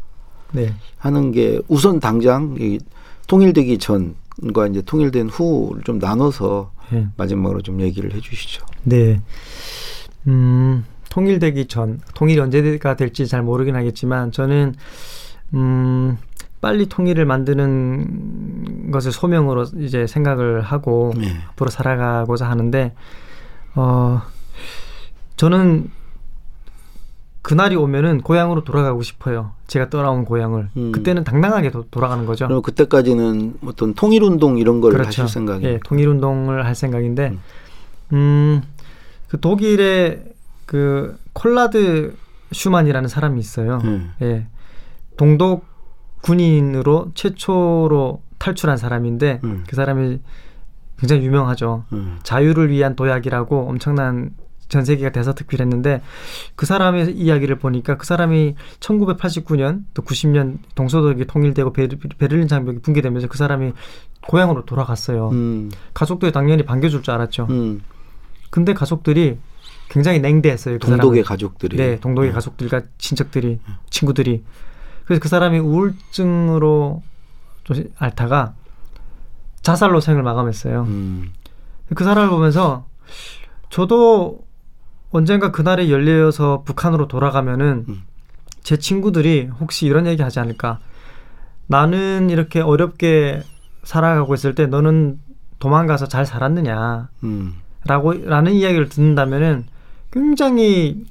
네. 0.52 0.74
하는 0.98 1.32
게 1.32 1.62
우선 1.68 2.00
당장 2.00 2.56
이 2.60 2.80
통일되기 3.28 3.78
전 3.78 4.16
과 4.54 4.68
이제 4.68 4.82
통일된 4.82 5.30
후를 5.30 5.84
좀 5.84 5.98
나눠서 5.98 6.72
네. 6.92 7.08
마지막으로 7.18 7.62
좀 7.62 7.82
얘기를 7.82 8.14
해 8.14 8.20
주시죠. 8.20 8.66
네. 8.84 9.22
음, 10.28 10.86
통일되기 11.10 11.66
전, 11.66 12.00
통일이 12.14 12.40
언제가 12.40 12.96
될지 12.96 13.28
잘 13.28 13.42
모르긴 13.42 13.76
하겠지만 13.76 14.32
저는 14.32 14.76
음, 15.54 16.18
빨리 16.62 16.88
통일을 16.88 17.26
만드는 17.26 18.92
것을 18.92 19.12
소명으로 19.12 19.66
이제 19.80 20.08
생각을 20.08 20.62
하고 20.62 21.14
네. 21.18 21.28
앞으로 21.50 21.70
살아가고자 21.70 22.50
하는데 22.50 22.94
어 23.76 24.22
저는 25.36 25.92
그날이 27.42 27.76
오면은 27.76 28.22
고향으로 28.22 28.64
돌아가고 28.64 29.04
싶어요. 29.04 29.55
제가 29.68 29.90
떠나온 29.90 30.26
고향을. 30.26 30.70
음. 30.78 30.92
그때는 30.92 31.24
당당하게 31.24 31.72
도, 31.72 31.86
돌아가는 31.90 32.26
거죠. 32.26 32.48
그럼 32.48 32.62
그때까지는 32.62 33.56
어떤 33.66 33.94
통일 33.94 34.24
운동 34.24 34.58
이런 34.58 34.82
걸 34.82 34.94
그렇죠. 34.94 35.08
하실 35.24 35.28
생각이에요? 35.28 35.74
예, 35.74 35.80
통일 35.84 36.08
운동을 36.10 36.66
할 36.66 36.76
생각인데, 36.76 37.38
음, 38.12 38.14
음 38.14 38.76
그 39.36 39.40
독일의 39.40 40.24
그 40.66 41.18
콜라드 41.34 42.16
슈만이라는 42.52 43.10
사람이 43.10 43.40
있어요. 43.40 43.82
음. 43.84 44.12
예. 44.22 44.48
동독 45.18 45.66
군인으로 46.22 47.12
최초로 47.14 48.22
탈출한 48.38 48.78
사람인데 48.78 49.42
음. 49.44 49.64
그 49.68 49.76
사람이 49.76 50.20
굉장히 50.98 51.26
유명하죠. 51.26 51.84
음. 51.92 52.20
자유를 52.24 52.70
위한 52.70 52.96
도약이라고 52.96 53.68
엄청난 53.68 54.32
전 54.68 54.84
세계가 54.84 55.12
대서특필했는데 55.12 56.02
그 56.56 56.66
사람의 56.66 57.12
이야기를 57.16 57.60
보니까 57.60 57.98
그 57.98 58.06
사람이 58.06 58.56
1989년 58.80 59.84
또 59.94 60.02
90년 60.02 60.58
동서독이 60.76 61.26
통일되고 61.26 61.74
베를린 61.74 62.48
장벽이 62.48 62.80
붕괴되면서 62.80 63.28
그 63.28 63.38
사람이 63.38 63.74
고향으로 64.22 64.66
돌아갔어요. 64.66 65.30
음. 65.30 65.72
가족들이 65.94 66.32
당연히 66.32 66.64
반겨줄 66.64 67.04
줄 67.04 67.14
알았죠. 67.14 67.48
음. 67.50 67.82
근데 68.50 68.74
가족들이 68.74 69.38
굉장히 69.90 70.20
냉대했어요. 70.20 70.80
그 70.80 70.88
동독의 70.88 71.24
가족들이. 71.24 71.78
네, 71.78 72.00
동독의 72.00 72.30
네. 72.30 72.34
가족들과 72.34 72.82
친척들이, 72.98 73.60
친구들이. 73.90 74.44
그래서 75.06 75.20
그 75.22 75.30
사람이 75.30 75.60
우울증으로 75.60 77.04
좀 77.64 77.84
앓다가 77.98 78.56
자살로 79.62 80.00
생을 80.00 80.24
마감했어요. 80.24 80.84
음. 80.84 81.34
그 81.94 82.04
사람을 82.04 82.30
보면서 82.30 82.88
저도 83.70 84.45
언젠가 85.16 85.52
그날에 85.52 85.90
열려서 85.90 86.64
북한으로 86.66 87.08
돌아가면은 87.08 87.86
음. 87.88 88.04
제 88.64 88.78
친구들이 88.78 89.50
혹시 89.60 89.86
이런 89.86 90.08
얘기 90.08 90.22
하지 90.22 90.40
않을까. 90.40 90.80
나는 91.68 92.30
이렇게 92.30 92.60
어렵게 92.60 93.42
살아가고 93.84 94.34
있을 94.34 94.56
때 94.56 94.68
너는 94.68 95.20
도망가서 95.60 96.08
잘 96.08 96.26
살았느냐. 96.26 97.10
음. 97.24 97.56
라고, 97.86 98.14
라는 98.14 98.54
이야기를 98.54 98.90
듣는다면은 98.90 99.66
굉장히 100.12 101.06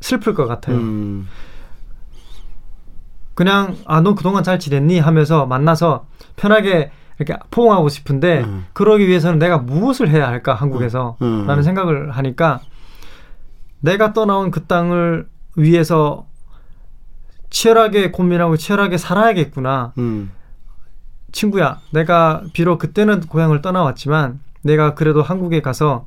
슬플 0.00 0.34
것 0.34 0.46
같아요. 0.46 0.76
음. 0.76 1.28
그냥, 3.34 3.76
아, 3.86 4.00
너 4.00 4.14
그동안 4.14 4.42
잘 4.42 4.58
지냈니? 4.58 4.98
하면서 4.98 5.46
만나서 5.46 6.06
편하게 6.36 6.90
이렇게 7.18 7.36
포옹하고 7.50 7.88
싶은데, 7.88 8.42
음. 8.44 8.66
그러기 8.72 9.06
위해서는 9.06 9.38
내가 9.38 9.58
무엇을 9.58 10.08
해야 10.08 10.26
할까, 10.26 10.54
한국에서? 10.54 11.16
음. 11.22 11.46
라는 11.46 11.62
생각을 11.62 12.10
하니까, 12.10 12.60
내가 13.84 14.14
떠나온 14.14 14.50
그 14.50 14.64
땅을 14.64 15.28
위해서 15.56 16.26
치열하게 17.50 18.12
고민하고 18.12 18.56
치열하게 18.56 18.96
살아야겠구나. 18.96 19.92
음. 19.98 20.32
친구야, 21.32 21.80
내가 21.90 22.42
비록 22.54 22.78
그때는 22.78 23.20
고향을 23.20 23.60
떠나왔지만 23.60 24.40
내가 24.62 24.94
그래도 24.94 25.22
한국에 25.22 25.60
가서 25.60 26.06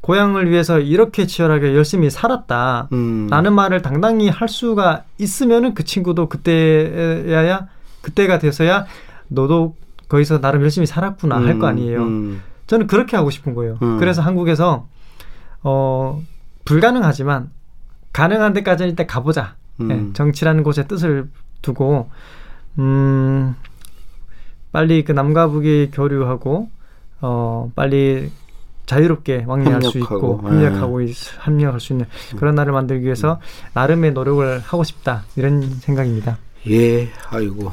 고향을 0.00 0.50
위해서 0.50 0.80
이렇게 0.80 1.26
치열하게 1.26 1.76
열심히 1.76 2.10
살았다. 2.10 2.88
음. 2.92 3.28
라는 3.30 3.54
말을 3.54 3.80
당당히 3.80 4.28
할 4.28 4.48
수가 4.48 5.04
있으면은 5.18 5.74
그 5.74 5.84
친구도 5.84 6.28
그때야 6.28 7.68
그때가 8.02 8.38
돼서야 8.40 8.86
너도 9.28 9.76
거기서 10.08 10.40
나름 10.40 10.62
열심히 10.62 10.86
살았구나 10.86 11.38
음. 11.38 11.46
할거 11.46 11.66
아니에요. 11.68 12.02
음. 12.02 12.42
저는 12.66 12.88
그렇게 12.88 13.16
하고 13.16 13.30
싶은 13.30 13.54
거예요. 13.54 13.78
음. 13.82 13.98
그래서 13.98 14.20
한국에서 14.20 14.88
어 15.62 16.20
불가능하지만 16.64 17.50
가능한 18.12 18.52
데까지는 18.52 18.90
일단 18.90 19.06
가보자. 19.06 19.56
음. 19.80 19.88
네, 19.88 20.12
정치라는 20.12 20.62
곳에 20.62 20.86
뜻을 20.86 21.28
두고 21.62 22.10
음 22.78 23.54
빨리 24.72 25.04
그 25.04 25.12
남과 25.12 25.48
북이 25.48 25.90
교류하고 25.92 26.68
어 27.20 27.70
빨리 27.74 28.30
자유롭게 28.86 29.44
왕래할 29.46 29.82
수 29.82 29.98
있고 29.98 30.40
합력하고 30.44 31.00
네. 31.00 31.12
합력할 31.38 31.80
수 31.80 31.92
있는 31.94 32.06
그런 32.36 32.54
나를 32.54 32.72
만들기 32.72 33.04
위해서 33.04 33.40
나름의 33.72 34.12
노력을 34.12 34.60
하고 34.60 34.84
싶다 34.84 35.24
이런 35.36 35.62
생각입니다. 35.62 36.38
예, 36.68 37.08
아이고 37.30 37.72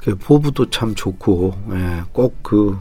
그 0.00 0.16
포부도 0.16 0.70
참 0.70 0.94
좋고 0.94 1.54
예, 1.72 2.02
꼭그 2.12 2.78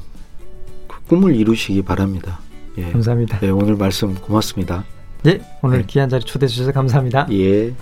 그 0.87 1.01
꿈을 1.07 1.35
이루시기 1.35 1.81
바랍니다. 1.81 2.39
예. 2.77 2.91
감사합니다. 2.91 3.39
예, 3.43 3.49
오늘 3.49 3.75
말씀 3.75 4.13
고맙습니다. 4.15 4.83
예, 5.25 5.41
오늘 5.61 5.79
예. 5.79 5.83
귀한 5.87 6.09
자리 6.09 6.23
초대해 6.23 6.47
주셔서 6.47 6.71
감사합니다. 6.71 7.27
예. 7.31 7.73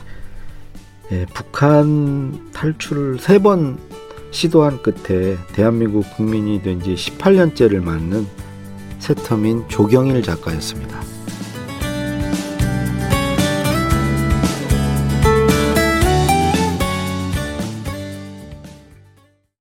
예 1.11 1.25
북한 1.33 2.51
탈출을 2.53 3.19
세 3.19 3.39
번 3.39 3.77
시도한 4.31 4.81
끝에 4.81 5.37
대한민국 5.53 6.03
국민이 6.17 6.61
된 6.61 6.81
지 6.81 6.93
18년째를 6.95 7.81
맞는 7.81 8.25
새터민 8.99 9.67
조경일 9.69 10.23
작가였습니다. 10.23 10.99